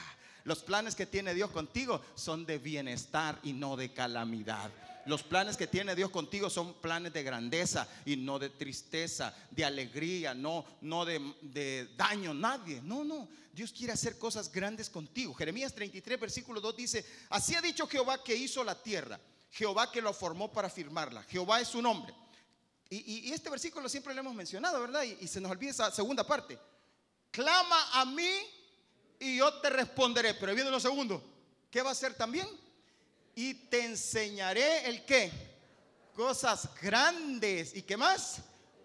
[0.46, 4.70] Los planes que tiene Dios contigo son de bienestar y no de calamidad.
[5.04, 9.64] Los planes que tiene Dios contigo son planes de grandeza y no de tristeza, de
[9.64, 12.80] alegría, no, no de, de daño, nadie.
[12.80, 13.28] No, no.
[13.52, 15.34] Dios quiere hacer cosas grandes contigo.
[15.34, 19.18] Jeremías 33, versículo 2 dice, así ha dicho Jehová que hizo la tierra,
[19.50, 21.24] Jehová que lo formó para firmarla.
[21.24, 22.14] Jehová es su nombre.
[22.88, 25.02] Y, este versículo siempre lo hemos mencionado, ¿verdad?
[25.02, 26.56] Y, y se nos olvida esa segunda parte.
[27.32, 28.30] Clama a mí
[29.20, 30.34] y yo te responderé.
[30.34, 31.22] Pero viene lo segundo,
[31.70, 32.48] ¿qué va a hacer también?
[33.34, 35.30] Y te enseñaré el qué?
[36.14, 38.38] Cosas grandes y qué más?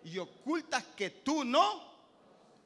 [0.03, 1.91] Y ocultas que tú no.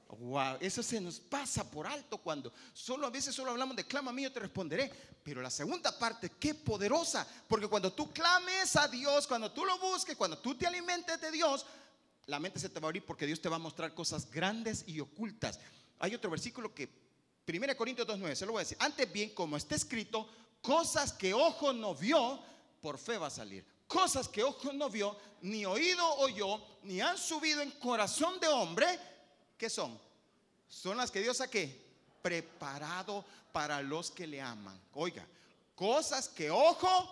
[0.07, 4.11] Wow, eso se nos pasa por alto cuando solo a veces solo hablamos de clama
[4.11, 4.91] a mí, yo te responderé.
[5.23, 9.77] Pero la segunda parte, qué poderosa, porque cuando tú clames a Dios, cuando tú lo
[9.79, 11.65] busques, cuando tú te alimentes de Dios,
[12.27, 14.83] la mente se te va a abrir porque Dios te va a mostrar cosas grandes
[14.87, 15.59] y ocultas.
[15.99, 17.04] Hay otro versículo que
[17.47, 18.77] 1 Corintios 2.9, se lo voy a decir.
[18.79, 20.27] Antes bien, como está escrito,
[20.61, 22.39] cosas que ojo no vio,
[22.81, 23.65] por fe va a salir.
[23.87, 28.87] Cosas que ojo no vio, ni oído oyó, ni han subido en corazón de hombre,
[29.57, 29.99] ¿qué son?
[30.67, 31.47] Son las que Dios ha
[32.21, 34.79] preparado para los que le aman.
[34.93, 35.25] Oiga,
[35.75, 37.09] cosas que ojo,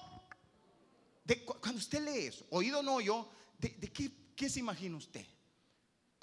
[1.62, 3.28] cuando usted lee eso, oído no oyó,
[3.60, 5.26] ¿de, de qué, qué se imagina usted?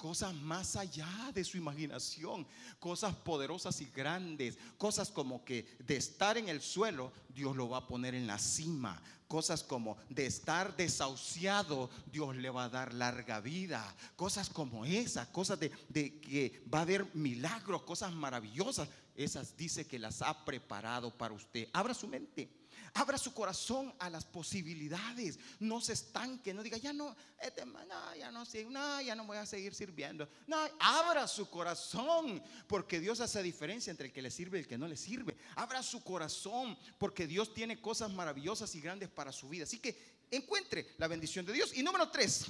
[0.01, 2.47] Cosas más allá de su imaginación,
[2.79, 7.77] cosas poderosas y grandes, cosas como que de estar en el suelo, Dios lo va
[7.77, 12.95] a poner en la cima, cosas como de estar desahuciado, Dios le va a dar
[12.95, 18.89] larga vida, cosas como esas, cosas de, de que va a haber milagros, cosas maravillosas,
[19.15, 21.69] esas dice que las ha preparado para usted.
[21.73, 22.60] Abra su mente.
[22.93, 25.39] Abra su corazón a las posibilidades.
[25.59, 26.53] No se estanque.
[26.53, 30.27] No diga, ya no, este, no, ya no, no, ya no voy a seguir sirviendo.
[30.47, 32.43] No, abra su corazón.
[32.67, 35.37] Porque Dios hace diferencia entre el que le sirve y el que no le sirve.
[35.55, 36.77] Abra su corazón.
[36.97, 39.63] Porque Dios tiene cosas maravillosas y grandes para su vida.
[39.63, 39.97] Así que
[40.29, 41.71] encuentre la bendición de Dios.
[41.73, 42.45] Y número tres.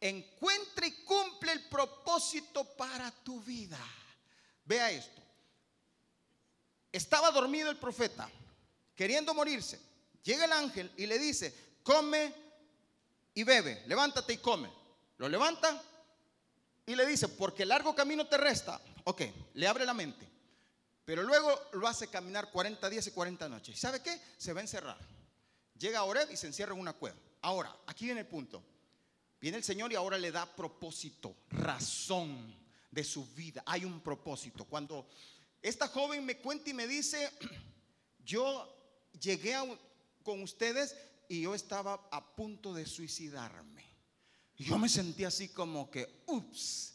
[0.00, 3.80] Encuentre y cumple el propósito para tu vida.
[4.64, 5.20] Vea esto.
[6.92, 8.30] Estaba dormido el profeta
[9.00, 9.80] queriendo morirse,
[10.22, 12.34] llega el ángel y le dice, come
[13.32, 14.70] y bebe, levántate y come.
[15.16, 15.82] Lo levanta
[16.84, 18.78] y le dice, porque largo camino te resta.
[19.04, 19.22] Ok,
[19.54, 20.28] le abre la mente.
[21.06, 23.74] Pero luego lo hace caminar 40 días y 40 noches.
[23.74, 24.20] ¿Y sabe qué?
[24.36, 24.98] Se va a encerrar.
[25.78, 27.16] Llega a Oreb y se encierra en una cueva.
[27.40, 28.62] Ahora, aquí viene el punto.
[29.40, 32.54] Viene el Señor y ahora le da propósito, razón
[32.90, 33.62] de su vida.
[33.64, 34.66] Hay un propósito.
[34.66, 35.08] Cuando
[35.62, 37.30] esta joven me cuenta y me dice,
[38.26, 38.76] yo
[39.18, 39.54] llegué
[40.22, 40.96] con ustedes
[41.28, 43.84] y yo estaba a punto de suicidarme.
[44.56, 46.94] Y yo me sentí así como que, ups,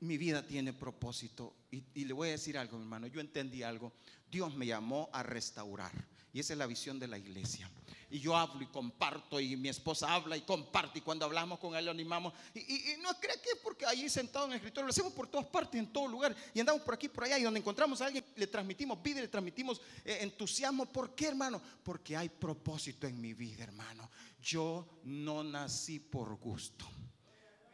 [0.00, 1.54] mi vida tiene propósito.
[1.70, 3.06] Y, y, le voy a decir algo, mi hermano.
[3.08, 3.92] Yo entendí algo.
[4.30, 5.92] Dios me llamó a restaurar.
[6.32, 7.68] Y esa es la visión de la iglesia.
[8.08, 11.74] Y yo hablo y comparto, y mi esposa habla y comparte, y cuando hablamos con
[11.74, 12.32] él animamos.
[12.54, 15.46] Y, no cree que es porque allí sentado en el escritorio, lo hacemos por todas
[15.46, 18.24] partes, en todo lugar, y andamos por aquí, por allá, y donde encontramos a alguien,
[18.36, 20.86] le transmitimos vida, le transmitimos eh, entusiasmo.
[20.86, 21.60] ¿Por qué, hermano?
[21.82, 24.08] Porque hay propósito en mi vida, hermano.
[24.40, 26.86] Yo no nací por gusto,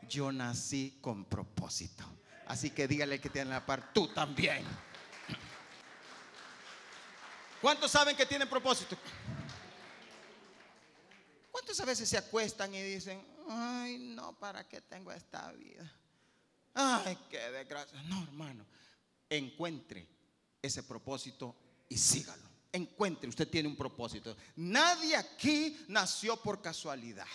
[0.09, 2.05] yo nací con propósito.
[2.47, 4.65] Así que dígale que tiene la par, tú también.
[7.63, 8.97] ¿Cuántos saben que tienen propósito?
[11.73, 15.91] ¿Cuántos a veces se acuestan y dicen, ay, no, ¿para qué tengo esta vida?
[16.75, 18.03] Ay, qué desgracia.
[18.03, 18.67] No, hermano,
[19.31, 20.07] encuentre
[20.61, 21.57] ese propósito
[21.89, 22.43] y sígalo.
[22.71, 24.37] Encuentre, usted tiene un propósito.
[24.57, 27.27] Nadie aquí nació por casualidad.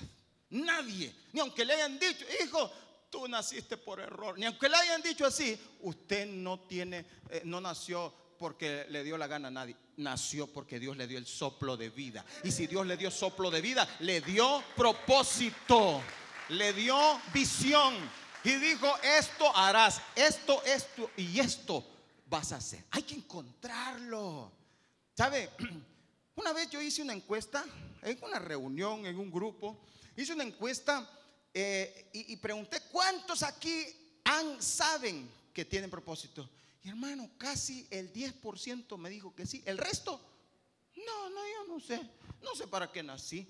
[0.52, 1.16] Nadie.
[1.34, 2.72] Ni aunque le hayan dicho, hijo,
[3.10, 4.38] tú naciste por error.
[4.38, 9.18] Ni aunque le hayan dicho así, usted no tiene, eh, no nació porque le dio
[9.18, 12.26] la gana a nadie, nació porque Dios le dio el soplo de vida.
[12.44, 16.02] Y si Dios le dio soplo de vida, le dio propósito,
[16.50, 17.96] le dio visión.
[18.44, 21.86] Y dijo, esto harás, esto, esto y esto
[22.28, 22.86] vas a hacer.
[22.92, 24.52] Hay que encontrarlo.
[25.16, 25.50] ¿Sabe?
[26.36, 27.66] Una vez yo hice una encuesta
[28.04, 29.80] en una reunión, en un grupo,
[30.16, 31.10] hice una encuesta
[31.52, 33.88] eh, y, y, pregunté, ¿cuántos aquí
[34.24, 36.48] han, saben que tienen propósito?
[36.88, 39.64] Hermano, casi el 10% me dijo que sí.
[39.66, 40.22] El resto,
[40.96, 42.00] no, no, yo no sé.
[42.42, 43.48] No sé para qué nací.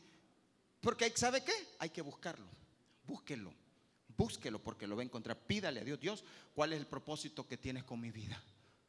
[0.82, 1.54] Porque, ¿sabe qué?
[1.80, 2.48] Hay que buscarlo.
[3.06, 3.54] Búsquelo.
[4.16, 5.38] Búsquelo porque lo va a encontrar.
[5.38, 6.24] Pídale a Dios, Dios,
[6.56, 8.42] ¿cuál es el propósito que tienes con mi vida?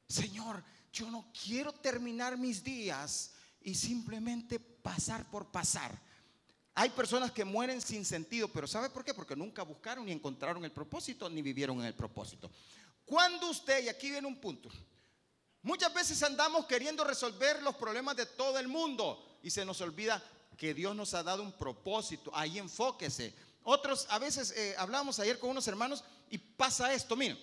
[0.08, 6.00] Señor, yo no quiero terminar mis días y simplemente pasar por pasar.
[6.74, 9.12] Hay personas que mueren sin sentido, pero ¿sabe por qué?
[9.12, 12.50] Porque nunca buscaron ni encontraron el propósito ni vivieron en el propósito.
[13.08, 14.68] Cuando usted, y aquí viene un punto,
[15.62, 20.22] muchas veces andamos queriendo resolver los problemas de todo el mundo y se nos olvida
[20.58, 23.34] que Dios nos ha dado un propósito, ahí enfóquese.
[23.62, 27.38] Otros, a veces eh, hablamos ayer con unos hermanos y pasa esto, miren,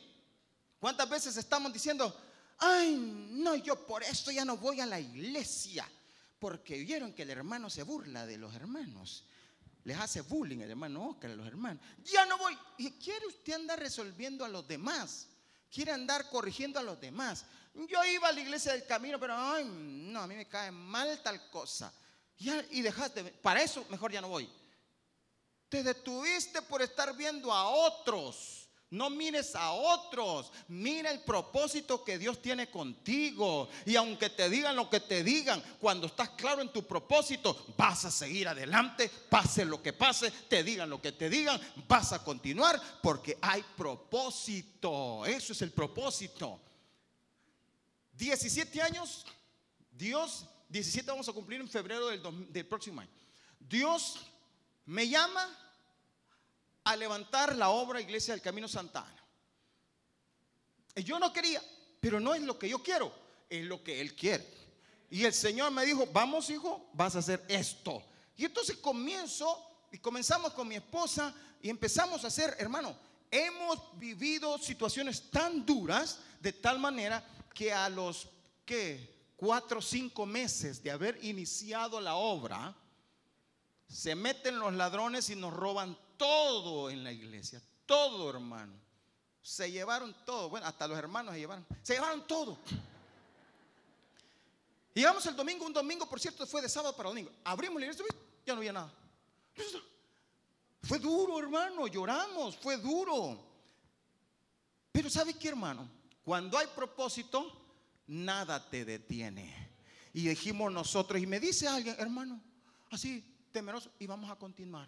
[0.80, 2.16] ¿cuántas veces estamos diciendo,
[2.60, 2.96] ay,
[3.32, 5.90] no, yo por esto ya no voy a la iglesia?
[6.38, 9.24] Porque vieron que el hermano se burla de los hermanos.
[9.84, 11.84] Les hace bullying el hermano Oscar a los hermanos.
[12.04, 12.56] Ya no voy.
[12.78, 15.30] ¿Y quiere usted andar resolviendo a los demás?
[15.76, 17.44] Quiere andar corrigiendo a los demás.
[17.74, 21.22] Yo iba a la iglesia del camino, pero ay, no, a mí me cae mal
[21.22, 21.94] tal cosa.
[22.38, 24.50] y dejaste, para eso mejor ya no voy.
[25.68, 28.65] Te detuviste por estar viendo a otros.
[28.92, 33.68] No mires a otros, mira el propósito que Dios tiene contigo.
[33.86, 38.06] Y aunque te digan lo que te digan, cuando estás claro en tu propósito, vas
[38.06, 42.24] a seguir adelante, pase lo que pase, te digan lo que te digan, vas a
[42.24, 45.26] continuar porque hay propósito.
[45.26, 46.62] Eso es el propósito.
[48.14, 49.26] 17 años,
[49.92, 53.12] Dios, 17 vamos a cumplir en febrero del, del próximo año.
[53.60, 54.20] Dios
[54.86, 55.65] me llama
[56.86, 59.24] a levantar la obra Iglesia del Camino Santana.
[60.96, 61.62] Yo no quería,
[62.00, 63.12] pero no es lo que yo quiero,
[63.50, 64.48] es lo que Él quiere.
[65.10, 68.04] Y el Señor me dijo, vamos hijo, vas a hacer esto.
[68.38, 72.96] Y entonces comienzo y comenzamos con mi esposa y empezamos a hacer, hermano,
[73.32, 78.30] hemos vivido situaciones tan duras de tal manera que a los
[78.64, 82.76] que cuatro o cinco meses de haber iniciado la obra,
[83.88, 88.74] se meten los ladrones y nos roban todo en la iglesia, todo hermano.
[89.42, 92.58] Se llevaron todo, bueno, hasta los hermanos se llevaron, se llevaron todo.
[94.94, 97.32] Llegamos el domingo, un domingo, por cierto, fue de sábado para domingo.
[97.44, 98.06] Abrimos la iglesia,
[98.46, 98.92] ya no había nada.
[100.82, 103.44] Fue duro, hermano, lloramos, fue duro.
[104.92, 105.88] Pero ¿sabe qué, hermano?
[106.24, 107.52] Cuando hay propósito,
[108.08, 109.70] nada te detiene.
[110.14, 112.42] Y dijimos nosotros, y me dice alguien, hermano,
[112.90, 114.88] así temeroso, y vamos a continuar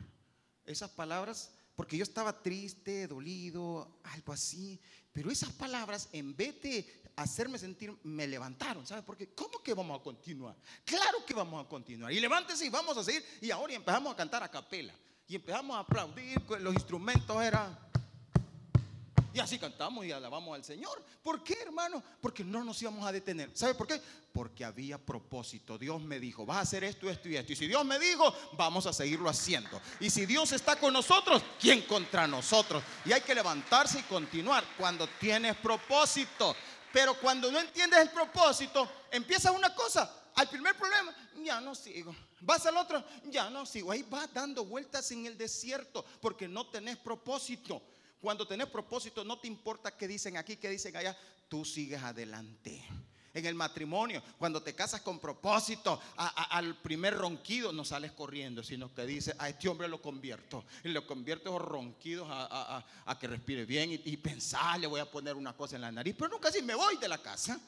[0.67, 4.79] esas palabras, porque yo estaba triste, dolido, algo así,
[5.11, 9.03] pero esas palabras, en vez de hacerme sentir, me levantaron, ¿sabes?
[9.03, 10.55] Porque, ¿cómo que vamos a continuar?
[10.85, 12.11] Claro que vamos a continuar.
[12.11, 13.25] Y levántese y vamos a seguir.
[13.41, 14.93] Y ahora empezamos a cantar a capela.
[15.27, 17.77] Y empezamos a aplaudir, los instrumentos eran
[19.37, 20.99] y así cantamos y alabamos al Señor.
[21.21, 22.03] ¿Por qué, hermano?
[22.19, 23.51] Porque no nos íbamos a detener.
[23.53, 24.01] ¿Sabe por qué?
[24.33, 25.77] Porque había propósito.
[25.77, 27.53] Dios me dijo, vas a hacer esto, esto y esto.
[27.53, 29.79] Y si Dios me dijo, vamos a seguirlo haciendo.
[29.99, 32.81] Y si Dios está con nosotros, ¿quién contra nosotros?
[33.05, 36.55] Y hay que levantarse y continuar cuando tienes propósito.
[36.91, 40.11] Pero cuando no entiendes el propósito, empieza una cosa.
[40.33, 42.15] Al primer problema, ya no sigo.
[42.41, 43.91] Vas al otro, ya no sigo.
[43.91, 47.83] Ahí vas dando vueltas en el desierto porque no tenés propósito.
[48.21, 51.15] Cuando tenés propósito, no te importa qué dicen aquí, qué dicen allá,
[51.47, 52.83] tú sigues adelante.
[53.33, 58.91] En el matrimonio, cuando te casas con propósito, al primer ronquido no sales corriendo, sino
[58.91, 60.65] que dices, a este hombre lo convierto.
[60.83, 65.11] Y lo convierto esos ronquidos a, que respire bien y, y pensar, le voy a
[65.11, 66.15] poner una cosa en la nariz.
[66.17, 67.59] Pero nunca si me voy de la casa.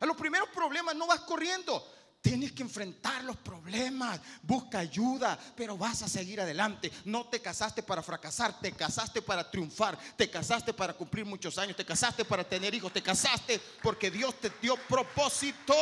[0.00, 1.86] A los primeros problemas no vas corriendo.
[2.22, 6.92] Tienes que enfrentar los problemas, busca ayuda, pero vas a seguir adelante.
[7.04, 11.76] No te casaste para fracasar, te casaste para triunfar, te casaste para cumplir muchos años,
[11.76, 15.74] te casaste para tener hijos, te casaste porque Dios te dio propósito.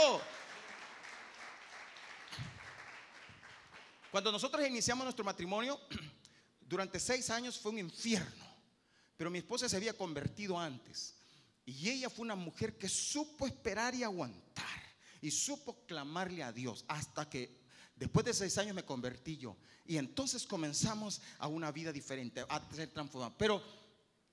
[4.11, 5.79] Cuando nosotros iniciamos nuestro matrimonio,
[6.63, 8.47] durante seis años fue un infierno,
[9.19, 11.17] pero mi esposa se había convertido antes
[11.67, 14.90] y ella fue una mujer que supo esperar y aguantar
[15.21, 17.61] y supo clamarle a Dios hasta que
[17.97, 19.57] después de seis años me convertí yo.
[19.87, 23.35] Y entonces comenzamos a una vida diferente, a ser transformado.
[23.37, 23.63] Pero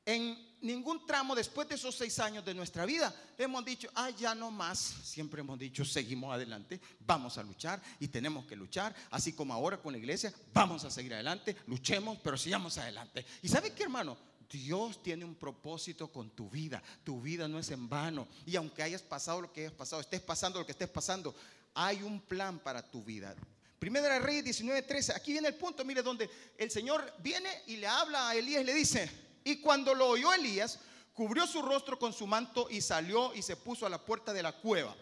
[0.05, 4.33] en ningún tramo después de esos seis años de nuestra vida hemos dicho, ah, ya
[4.33, 4.77] no más.
[4.77, 8.95] Siempre hemos dicho, seguimos adelante, vamos a luchar y tenemos que luchar.
[9.11, 13.25] Así como ahora con la iglesia, vamos a seguir adelante, luchemos, pero sigamos adelante.
[13.41, 14.17] ¿Y sabe qué, hermano?
[14.49, 16.81] Dios tiene un propósito con tu vida.
[17.03, 18.27] Tu vida no es en vano.
[18.45, 21.35] Y aunque hayas pasado lo que hayas pasado, estés pasando lo que estés pasando,
[21.73, 23.35] hay un plan para tu vida.
[23.79, 25.15] Primera de Reyes 19:13.
[25.15, 28.65] Aquí viene el punto, mire, donde el Señor viene y le habla a Elías y
[28.65, 29.09] le dice,
[29.43, 30.79] y cuando lo oyó Elías,
[31.13, 34.43] cubrió su rostro con su manto y salió y se puso a la puerta de
[34.43, 34.95] la cueva.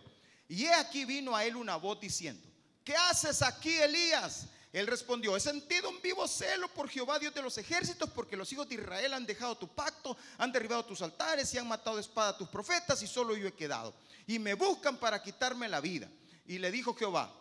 [0.47, 2.45] Y he aquí vino a él una voz diciendo,
[2.83, 4.47] ¿qué haces aquí, Elías?
[4.75, 8.51] Él respondió, he sentido un vivo celo por Jehová Dios de los ejércitos, porque los
[8.51, 12.01] hijos de Israel han dejado tu pacto, han derribado tus altares y han matado de
[12.01, 13.93] espada a tus profetas y solo yo he quedado.
[14.27, 16.09] Y me buscan para quitarme la vida.
[16.45, 17.33] Y le dijo Jehová,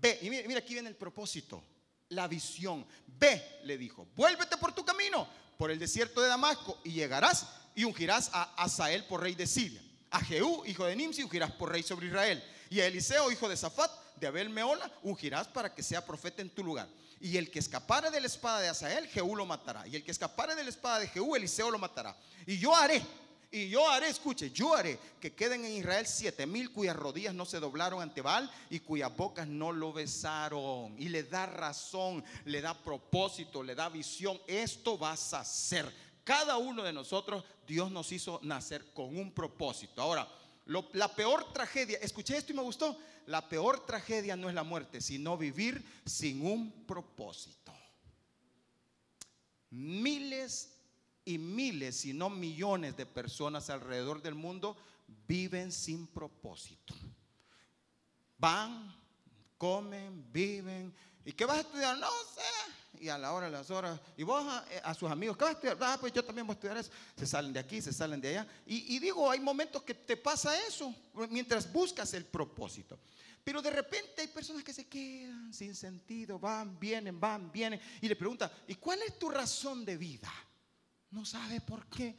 [0.00, 1.62] ve, y mira, aquí viene el propósito,
[2.08, 2.86] la visión.
[3.06, 5.28] Ve, le dijo, vuélvete por tu camino,
[5.58, 9.82] por el desierto de Damasco, y llegarás y ungirás a Asael por rey de Siria.
[10.10, 12.42] A Jehú, hijo de Nimsi, ungirás por rey sobre Israel.
[12.70, 16.50] Y a Eliseo, hijo de Zafat, de Abel Meola, ungirás para que sea profeta en
[16.50, 16.88] tu lugar.
[17.20, 19.86] Y el que escapare de la espada de Asael, Jehú lo matará.
[19.86, 22.16] Y el que escapare de la espada de Jehú, Eliseo lo matará.
[22.46, 23.02] Y yo haré,
[23.50, 27.46] y yo haré, escuche, yo haré que queden en Israel siete mil cuyas rodillas no
[27.46, 30.94] se doblaron ante Baal y cuyas bocas no lo besaron.
[30.98, 34.38] Y le da razón, le da propósito, le da visión.
[34.46, 35.90] Esto vas a hacer.
[36.24, 40.02] Cada uno de nosotros, Dios nos hizo nacer con un propósito.
[40.02, 40.28] Ahora,
[40.92, 42.98] la peor tragedia, escuché esto y me gustó,
[43.28, 47.74] la peor tragedia no es la muerte, sino vivir sin un propósito.
[49.68, 50.72] Miles
[51.26, 54.78] y miles, si no millones de personas alrededor del mundo
[55.26, 56.94] viven sin propósito.
[58.38, 58.96] Van,
[59.58, 60.94] comen, viven.
[61.22, 61.98] ¿Y qué vas a estudiar?
[61.98, 62.77] No sé.
[63.00, 64.44] Y a la hora de las horas, y vos
[64.82, 65.76] a, sus amigos, ¿qué vas a estudiar?
[65.80, 66.90] Ah, pues yo también voy a estudiar eso.
[67.16, 68.46] Se salen de aquí, se salen de allá.
[68.66, 70.94] Y, y digo, hay momentos que te pasa eso
[71.30, 72.98] mientras buscas el propósito.
[73.44, 77.80] Pero de repente hay personas que se quedan sin sentido, van, vienen, van, vienen.
[78.00, 80.32] Y le pregunta, ¿y cuál es tu razón de vida?
[81.10, 82.14] No sabe por qué.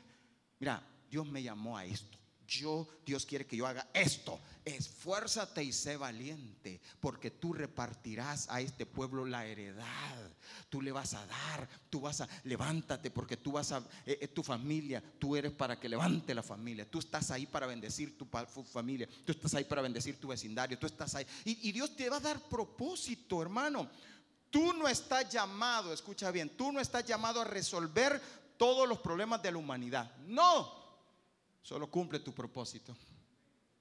[0.59, 2.19] Mira, Dios me llamó a esto
[2.49, 4.39] yo, Dios quiere que yo haga esto.
[4.65, 10.31] Esfuérzate y sé valiente, porque tú repartirás a este pueblo la heredad.
[10.69, 14.43] Tú le vas a dar, tú vas a, levántate, porque tú vas a, eh, tu
[14.43, 16.89] familia, tú eres para que levante la familia.
[16.89, 20.87] Tú estás ahí para bendecir tu familia, tú estás ahí para bendecir tu vecindario, tú
[20.87, 21.25] estás ahí.
[21.45, 23.89] Y Dios te va a dar propósito, hermano.
[24.49, 28.21] Tú no estás llamado, escucha bien, tú no estás llamado a resolver
[28.57, 30.11] todos los problemas de la humanidad.
[30.25, 30.79] No,
[31.61, 32.95] Solo cumple tu propósito.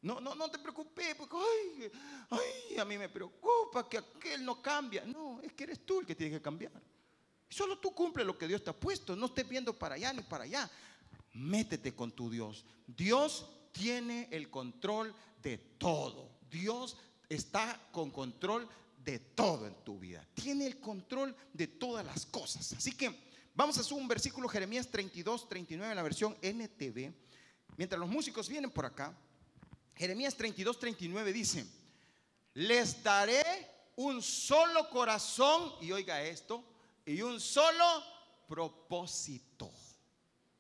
[0.00, 1.90] No, no, no te preocupes, porque ay,
[2.30, 5.04] ay, a mí me preocupa que aquel no cambia.
[5.04, 6.72] No, es que eres tú el que tiene que cambiar.
[7.48, 9.16] Solo tú cumple lo que Dios te ha puesto.
[9.16, 10.70] No estés viendo para allá ni para allá.
[11.34, 12.64] Métete con tu Dios.
[12.86, 16.30] Dios tiene el control de todo.
[16.48, 16.96] Dios
[17.28, 18.68] está con control
[18.98, 20.26] de todo en tu vida.
[20.34, 22.72] Tiene el control de todas las cosas.
[22.74, 23.12] Así que
[23.54, 27.12] vamos a hacer un versículo Jeremías 32, 39 en la versión NTV
[27.78, 29.16] mientras los músicos vienen por acá,
[29.98, 31.66] Jeremías 32, 39 dice,
[32.54, 33.42] les daré
[33.96, 36.64] un solo corazón, y oiga esto,
[37.04, 37.84] y un solo
[38.46, 39.70] propósito.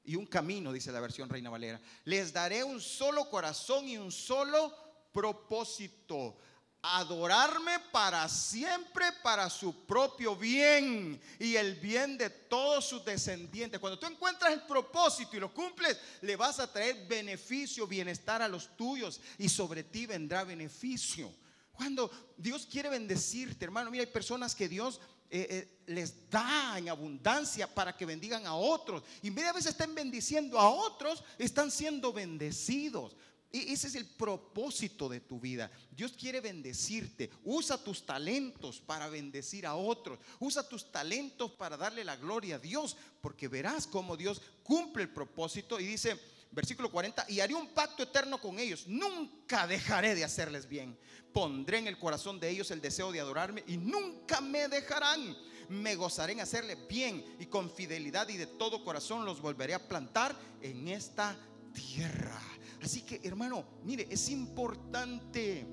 [0.04, 1.80] Y un camino, dice la versión Reina Valera.
[2.04, 4.74] Les daré un solo corazón y un solo
[5.12, 6.36] propósito
[6.82, 13.80] adorarme para siempre para su propio bien y el bien de todos sus descendientes.
[13.80, 18.48] Cuando tú encuentras el propósito y lo cumples, le vas a traer beneficio, bienestar a
[18.48, 21.32] los tuyos y sobre ti vendrá beneficio.
[21.72, 25.00] Cuando Dios quiere bendecirte, hermano, mira, hay personas que Dios
[25.30, 29.02] eh, eh, les da en abundancia para que bendigan a otros.
[29.22, 33.14] Y media vez están bendiciendo a otros, están siendo bendecidos.
[33.50, 35.70] Y ese es el propósito de tu vida.
[35.90, 37.30] Dios quiere bendecirte.
[37.44, 40.18] Usa tus talentos para bendecir a otros.
[40.38, 42.96] Usa tus talentos para darle la gloria a Dios.
[43.22, 45.80] Porque verás cómo Dios cumple el propósito.
[45.80, 46.20] Y dice,
[46.50, 48.86] versículo 40, y haré un pacto eterno con ellos.
[48.86, 50.98] Nunca dejaré de hacerles bien.
[51.32, 55.36] Pondré en el corazón de ellos el deseo de adorarme y nunca me dejarán.
[55.68, 59.86] Me gozaré en hacerles bien y con fidelidad y de todo corazón los volveré a
[59.86, 61.38] plantar en esta
[61.74, 62.40] tierra.
[62.82, 65.66] Así que, hermano, mire, es importante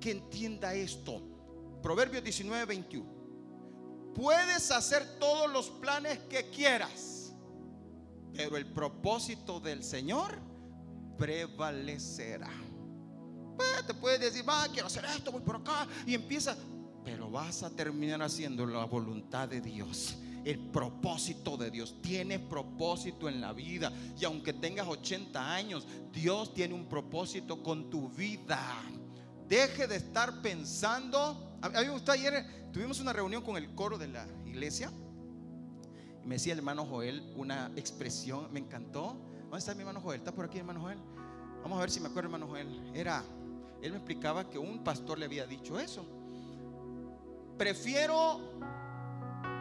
[0.00, 1.22] que entienda esto.
[1.82, 3.14] Proverbios 19, 21.
[4.14, 7.14] Puedes hacer todos los planes que quieras
[8.34, 10.38] pero el propósito del Señor
[11.16, 12.50] prevalecerá.
[13.56, 16.56] Pues, te puedes decir, va, quiero hacer esto, voy por acá, y empieza,
[17.04, 20.16] pero vas a terminar haciendo la voluntad de Dios.
[20.44, 21.96] El propósito de Dios.
[22.02, 23.92] Tiene propósito en la vida.
[24.18, 28.60] Y aunque tengas 80 años, Dios tiene un propósito con tu vida.
[29.48, 31.58] Deje de estar pensando.
[31.62, 34.92] A mí me gustó ayer, tuvimos una reunión con el coro de la iglesia
[36.24, 39.16] me decía el hermano Joel una expresión, me encantó.
[39.42, 40.18] ¿Dónde está mi hermano Joel?
[40.18, 40.98] ¿Está por aquí, hermano Joel?
[41.62, 42.90] Vamos a ver si me acuerdo, hermano Joel.
[42.94, 43.22] Era,
[43.82, 46.04] él me explicaba que un pastor le había dicho eso.
[47.58, 48.40] Prefiero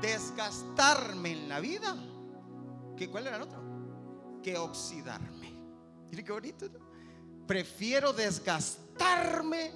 [0.04, 1.96] desgastarme en la vida.
[2.98, 3.60] ¿Que, ¿Cuál era el otro?
[4.44, 5.52] Que oxidarme.
[6.12, 6.68] Mire qué bonito.
[7.48, 9.72] Prefiero desgastarme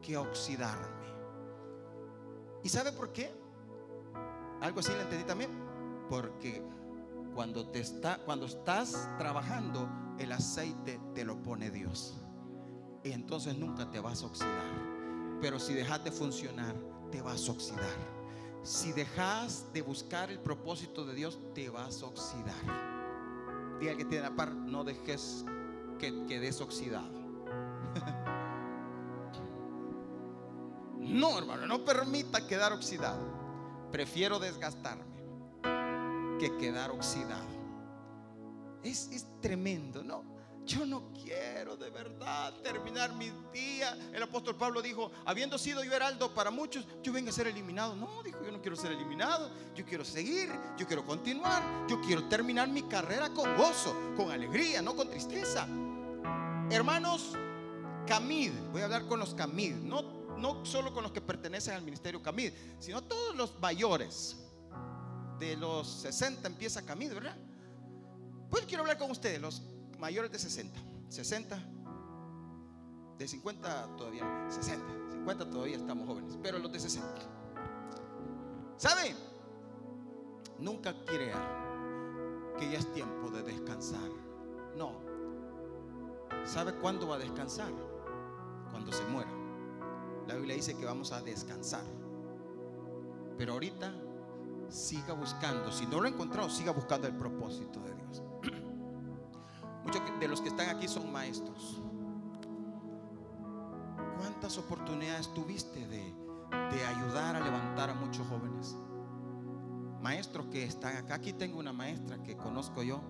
[0.00, 1.06] que oxidarme.
[2.64, 3.32] ¿Y sabe por qué?
[4.60, 5.50] Algo así le entendí también
[6.08, 6.64] porque
[7.34, 9.88] cuando, te está, cuando estás trabajando,
[10.18, 12.16] el aceite te lo pone Dios.
[13.04, 15.38] Y entonces nunca te vas a oxidar.
[15.40, 16.74] Pero si dejas de funcionar,
[17.10, 18.21] te vas a oxidar.
[18.62, 22.54] Si dejas de buscar el propósito de Dios, te vas a oxidar.
[23.80, 25.44] Diga que tiene la par, no dejes
[25.98, 27.08] que quedes oxidado.
[30.98, 33.42] no, hermano, no permita quedar oxidado.
[33.90, 35.04] Prefiero desgastarme
[36.38, 37.62] que quedar oxidado.
[38.82, 40.24] Es, tremendo, ¿no?
[40.64, 43.96] Yo no quiero de verdad terminar mi día.
[44.12, 47.96] El apóstol Pablo dijo, habiendo sido yo heraldo para muchos, yo vengo a ser eliminado.
[47.96, 49.50] No, dijo, yo no quiero ser eliminado.
[49.74, 51.62] Yo quiero seguir, yo quiero continuar.
[51.88, 55.66] Yo quiero terminar mi carrera con gozo, con alegría, no con tristeza.
[56.70, 57.32] Hermanos,
[58.06, 60.02] Camid, voy a hablar con los Camid, no,
[60.38, 64.36] no solo con los que pertenecen al ministerio Camid, sino todos los mayores
[65.42, 67.36] de los 60 empieza camino, ¿verdad?
[68.48, 69.60] Pues quiero hablar con ustedes, los
[70.02, 70.80] mayores de 60.
[71.08, 71.56] 60,
[73.18, 77.08] de 50 todavía, 60, 50 todavía estamos jóvenes, pero los de 60.
[78.78, 79.14] ¿Sabe?
[80.58, 84.10] Nunca crea que ya es tiempo de descansar.
[84.76, 85.00] No.
[86.46, 87.72] ¿Sabe cuándo va a descansar?
[88.70, 89.30] Cuando se muera.
[90.26, 91.84] La Biblia dice que vamos a descansar.
[93.38, 93.94] Pero ahorita
[94.68, 95.70] siga buscando.
[95.70, 98.22] Si no lo ha encontrado, siga buscando el propósito de Dios.
[100.20, 101.80] De los que están aquí son maestros.
[104.18, 106.14] ¿Cuántas oportunidades tuviste de,
[106.70, 108.76] de ayudar a levantar a muchos jóvenes?
[110.00, 111.14] Maestros que están acá.
[111.14, 113.00] Aquí tengo una maestra que conozco yo.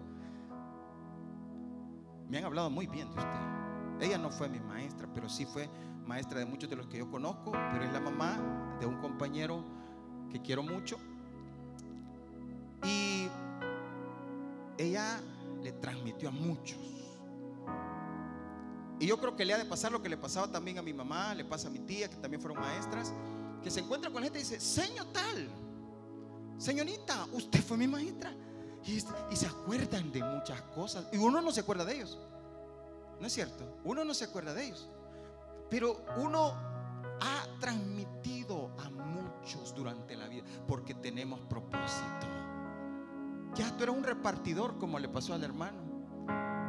[2.28, 4.00] Me han hablado muy bien de usted.
[4.00, 5.68] Ella no fue mi maestra, pero sí fue
[6.06, 9.62] maestra de muchos de los que yo conozco, pero es la mamá de un compañero
[10.30, 10.98] que quiero mucho
[12.84, 13.28] y
[14.78, 15.20] ella
[15.62, 16.78] le transmitió a muchos.
[18.98, 20.92] Y yo creo que le ha de pasar lo que le pasaba también a mi
[20.92, 23.12] mamá, le pasa a mi tía, que también fueron maestras,
[23.62, 25.48] que se encuentra con gente y dice, señor tal,
[26.58, 28.32] señorita, usted fue mi maestra.
[28.84, 31.06] Y, y se acuerdan de muchas cosas.
[31.12, 32.18] Y uno no se acuerda de ellos.
[33.20, 33.78] ¿No es cierto?
[33.84, 34.88] Uno no se acuerda de ellos.
[35.70, 36.52] Pero uno
[37.20, 42.31] ha transmitido a muchos durante la vida porque tenemos propósito.
[43.54, 45.78] Ya tú eres un repartidor como le pasó al hermano.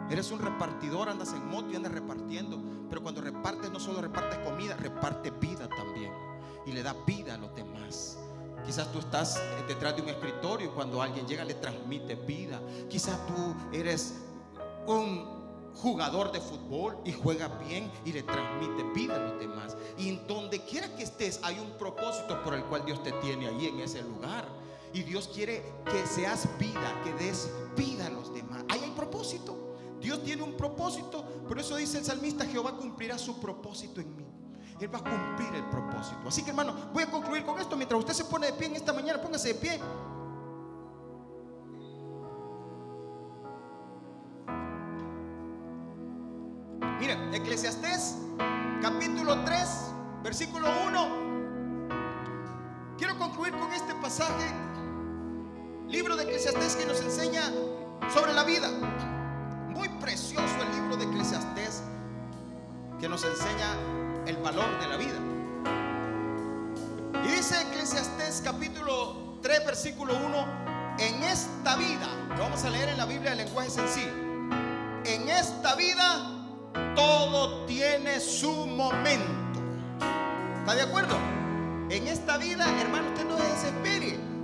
[0.09, 2.61] Eres un repartidor, andas en moto y andas repartiendo.
[2.89, 6.11] Pero cuando repartes no solo repartes comida, reparte vida también.
[6.65, 8.17] Y le da vida a los demás.
[8.65, 12.59] Quizás tú estás detrás de un escritorio y cuando alguien llega le transmite vida.
[12.89, 14.21] Quizás tú eres
[14.85, 15.43] un
[15.75, 19.75] jugador de fútbol y juega bien y le transmite vida a los demás.
[19.97, 23.47] Y en donde quiera que estés hay un propósito por el cual Dios te tiene
[23.47, 24.62] ahí en ese lugar.
[24.93, 28.63] Y Dios quiere que seas vida, que des vida a los demás.
[28.69, 29.75] Ahí hay propósito.
[29.99, 31.25] Dios tiene un propósito.
[31.47, 34.25] Por eso dice el salmista, Jehová cumplirá su propósito en mí.
[34.79, 36.27] Él va a cumplir el propósito.
[36.27, 37.77] Así que hermano, voy a concluir con esto.
[37.77, 39.79] Mientras usted se pone de pie en esta mañana, póngase de pie.
[46.99, 48.17] Mire, Eclesiastés
[48.81, 49.69] capítulo 3,
[50.23, 51.23] versículo 1.
[52.97, 54.53] Quiero concluir con este pasaje,
[55.93, 57.51] libro de Eclesiastés que nos enseña
[58.11, 58.67] sobre la vida.
[59.69, 61.83] Muy precioso el libro de Eclesiastés
[62.99, 63.75] que nos enseña
[64.25, 65.19] el valor de la vida.
[67.23, 72.97] Y dice Eclesiastés capítulo 3, versículo 1, en esta vida, lo vamos a leer en
[72.97, 74.13] la Biblia en lenguaje sencillo,
[75.05, 76.43] en esta vida
[76.95, 79.61] todo tiene su momento.
[80.57, 81.15] ¿Está de acuerdo?
[81.91, 83.83] En esta vida, hermano, usted no se.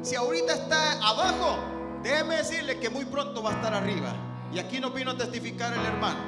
[0.01, 1.57] Si ahorita está abajo,
[2.01, 4.13] déjeme decirle que muy pronto va a estar arriba.
[4.53, 6.19] Y aquí nos vino a testificar el hermano.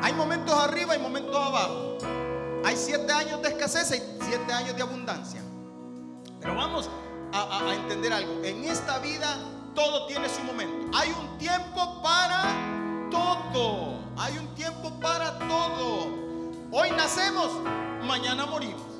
[0.00, 1.98] Hay momentos arriba y momentos abajo.
[2.64, 5.42] Hay siete años de escasez y siete años de abundancia.
[6.40, 6.88] Pero vamos
[7.32, 8.44] a, a entender algo.
[8.44, 9.36] En esta vida
[9.74, 10.96] todo tiene su momento.
[10.96, 12.44] Hay un tiempo para
[13.10, 13.98] todo.
[14.16, 16.08] Hay un tiempo para todo.
[16.70, 17.50] Hoy nacemos,
[18.06, 18.93] mañana morimos.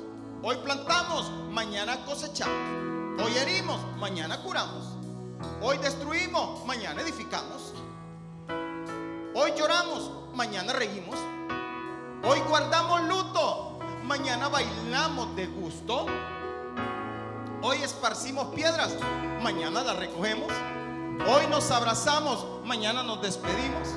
[0.47, 2.55] Hoy plantamos, mañana cosechamos.
[3.19, 4.85] Hoy herimos, mañana curamos.
[5.59, 7.73] Hoy destruimos, mañana edificamos.
[9.33, 11.15] Hoy lloramos, mañana reímos.
[12.23, 16.05] Hoy guardamos luto, mañana bailamos de gusto.
[17.63, 18.95] Hoy esparcimos piedras,
[19.41, 20.51] mañana las recogemos.
[21.27, 23.89] Hoy nos abrazamos, mañana nos despedimos.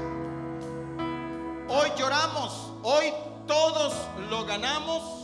[1.69, 3.13] Hoy lloramos, hoy
[3.47, 3.93] todos
[4.31, 5.18] lo ganamos,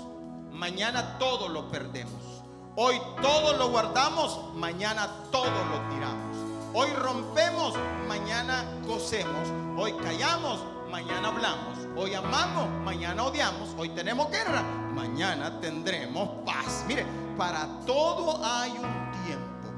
[0.55, 2.42] mañana todo lo perdemos.
[2.76, 6.36] Hoy todo lo guardamos, mañana todo lo tiramos.
[6.72, 7.74] Hoy rompemos,
[8.09, 9.48] mañana cosemos.
[9.76, 11.78] Hoy callamos, mañana hablamos.
[11.96, 13.70] Hoy amamos, mañana odiamos.
[13.76, 16.84] Hoy tenemos guerra, mañana tendremos paz.
[16.86, 17.05] Mire,
[17.36, 19.68] para todo hay un tiempo.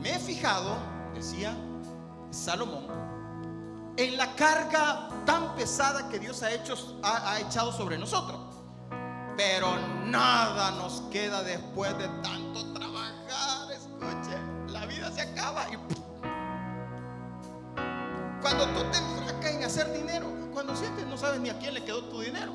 [0.00, 0.76] Me he fijado,
[1.14, 1.56] decía
[2.30, 2.86] Salomón,
[3.96, 8.49] en la carga tan pesada que Dios ha, hecho, ha, ha echado sobre nosotros.
[9.40, 9.74] Pero
[10.04, 13.72] nada nos queda después de tanto trabajar.
[13.72, 14.36] Escuche,
[14.68, 15.78] la vida se acaba y
[18.42, 21.82] cuando tú te enfracas en hacer dinero, cuando sientes no sabes ni a quién le
[21.82, 22.52] quedó tu dinero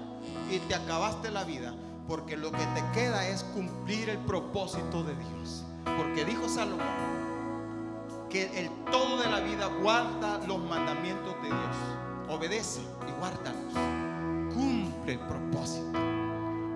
[0.51, 1.73] y te acabaste la vida,
[2.07, 5.63] porque lo que te queda es cumplir el propósito de Dios.
[5.97, 6.85] Porque dijo Salomón
[8.29, 11.77] que el todo de la vida guarda los mandamientos de Dios.
[12.29, 13.73] Obedece y guárdalos.
[14.53, 16.24] Cumple el propósito.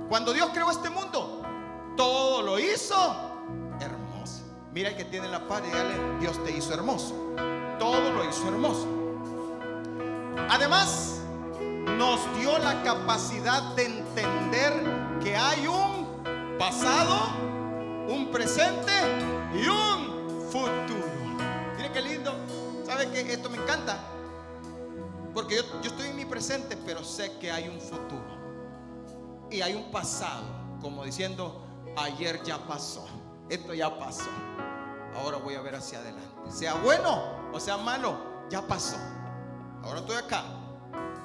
[0.10, 1.44] Cuando Dios creó este mundo,
[1.96, 2.96] todo lo hizo
[3.80, 4.42] hermoso.
[4.74, 7.14] Mira el que tiene la paz y dígale, Dios te hizo hermoso.
[7.78, 8.88] Todo lo hizo hermoso.
[10.50, 11.22] Además,
[11.96, 16.24] nos dio la capacidad de entender que hay un
[16.58, 17.30] pasado,
[18.08, 18.92] un presente
[19.54, 21.08] y un futuro.
[21.78, 22.34] Mire qué lindo.
[22.84, 24.00] ¿Sabe que esto me encanta?
[25.36, 28.39] Porque yo estoy en mi presente, pero sé que hay un futuro.
[29.52, 30.44] Y hay un pasado,
[30.82, 31.66] como diciendo,
[31.98, 33.06] ayer ya pasó.
[33.50, 34.30] Esto ya pasó.
[35.16, 36.28] Ahora voy a ver hacia adelante.
[36.50, 38.16] Sea bueno o sea malo,
[38.50, 38.98] ya pasó.
[39.84, 40.44] Ahora estoy acá.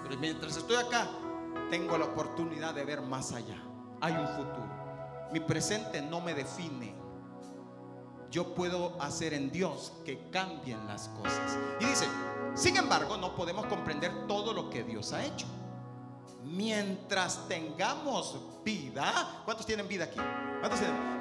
[0.03, 1.09] Pero mientras estoy acá,
[1.71, 3.63] tengo la oportunidad de ver más allá.
[4.01, 4.69] Hay un futuro.
[5.33, 6.95] Mi presente no me define.
[8.31, 11.57] Yo puedo hacer en Dios que cambien las cosas.
[11.81, 12.07] Y dice,
[12.55, 15.47] sin embargo, no podemos comprender todo lo que Dios ha hecho.
[16.45, 20.21] Mientras tengamos vida, ¿cuántos tienen vida aquí?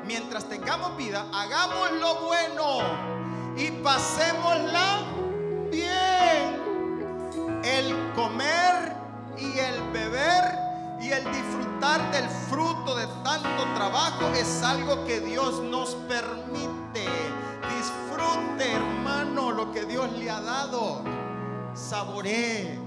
[0.06, 2.80] Mientras tengamos vida, hagamos lo bueno
[3.56, 5.04] y pasémosla
[5.72, 6.62] bien.
[7.64, 8.96] El comer
[9.38, 10.44] y el beber
[11.02, 17.08] y el disfrutar del fruto de tanto trabajo es algo que Dios nos permite.
[17.78, 21.02] Disfrute, hermano, lo que Dios le ha dado.
[21.74, 22.78] Saboree,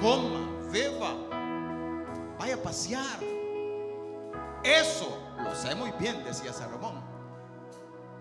[0.00, 1.33] coma, beba,
[2.64, 3.20] pasear.
[4.64, 7.00] Eso lo sé muy bien, decía Salomón.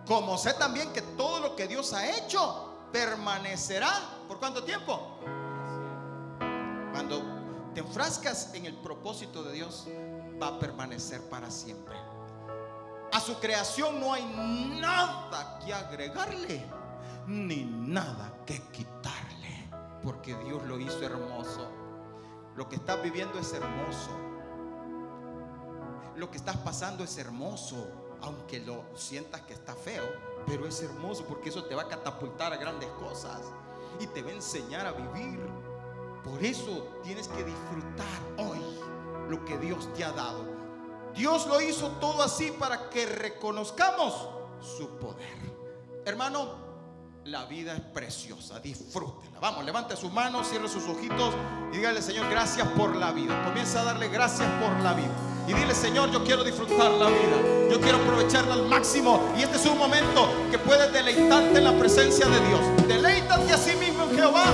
[0.06, 3.91] Como sé también que todo lo que Dios ha hecho permanecerá.
[4.28, 5.18] ¿Por cuánto tiempo?
[6.91, 7.24] Cuando
[7.74, 9.88] te enfrascas en el propósito de Dios,
[10.41, 11.96] va a permanecer para siempre.
[13.14, 14.26] A su creación no hay
[14.82, 16.66] nada que agregarle,
[17.28, 19.70] ni nada que quitarle,
[20.04, 21.72] porque Dios lo hizo hermoso.
[22.56, 24.32] Lo que estás viviendo es hermoso.
[26.16, 27.88] Lo que estás pasando es hermoso,
[28.22, 30.03] aunque lo sientas que está feo,
[30.45, 33.41] pero es hermoso porque eso te va a catapultar a grandes cosas
[33.99, 35.39] y te va a enseñar a vivir.
[36.24, 38.07] Por eso tienes que disfrutar
[38.38, 38.59] hoy
[39.30, 40.45] lo que Dios te ha dado.
[41.14, 44.30] Dios lo hizo todo así para que reconozcamos
[44.61, 45.38] su poder.
[46.05, 46.64] Hermano,
[47.26, 49.39] la vida es preciosa, disfrútela.
[49.39, 51.34] Vamos, levante sus manos, cierre sus ojitos
[51.72, 53.43] y dígale, Señor, gracias por la vida.
[53.45, 55.32] Comienza a darle gracias por la vida.
[55.48, 57.70] Y dile, Señor, yo quiero disfrutar la vida.
[57.70, 59.34] Yo quiero aprovecharla al máximo.
[59.38, 62.88] Y este es un momento que puedes deleitarte en la presencia de Dios.
[62.88, 64.46] Deleítate a sí mismo en Jehová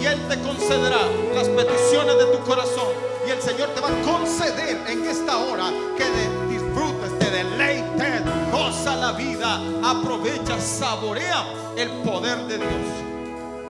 [0.00, 1.00] y Él te concederá
[1.34, 2.88] las peticiones de tu corazón.
[3.26, 6.04] Y el Señor te va a conceder en esta hora que
[6.52, 8.22] disfrutes, te deleites,
[8.52, 11.44] goza la vida, aprovecha, saborea
[11.76, 13.05] el poder de Dios.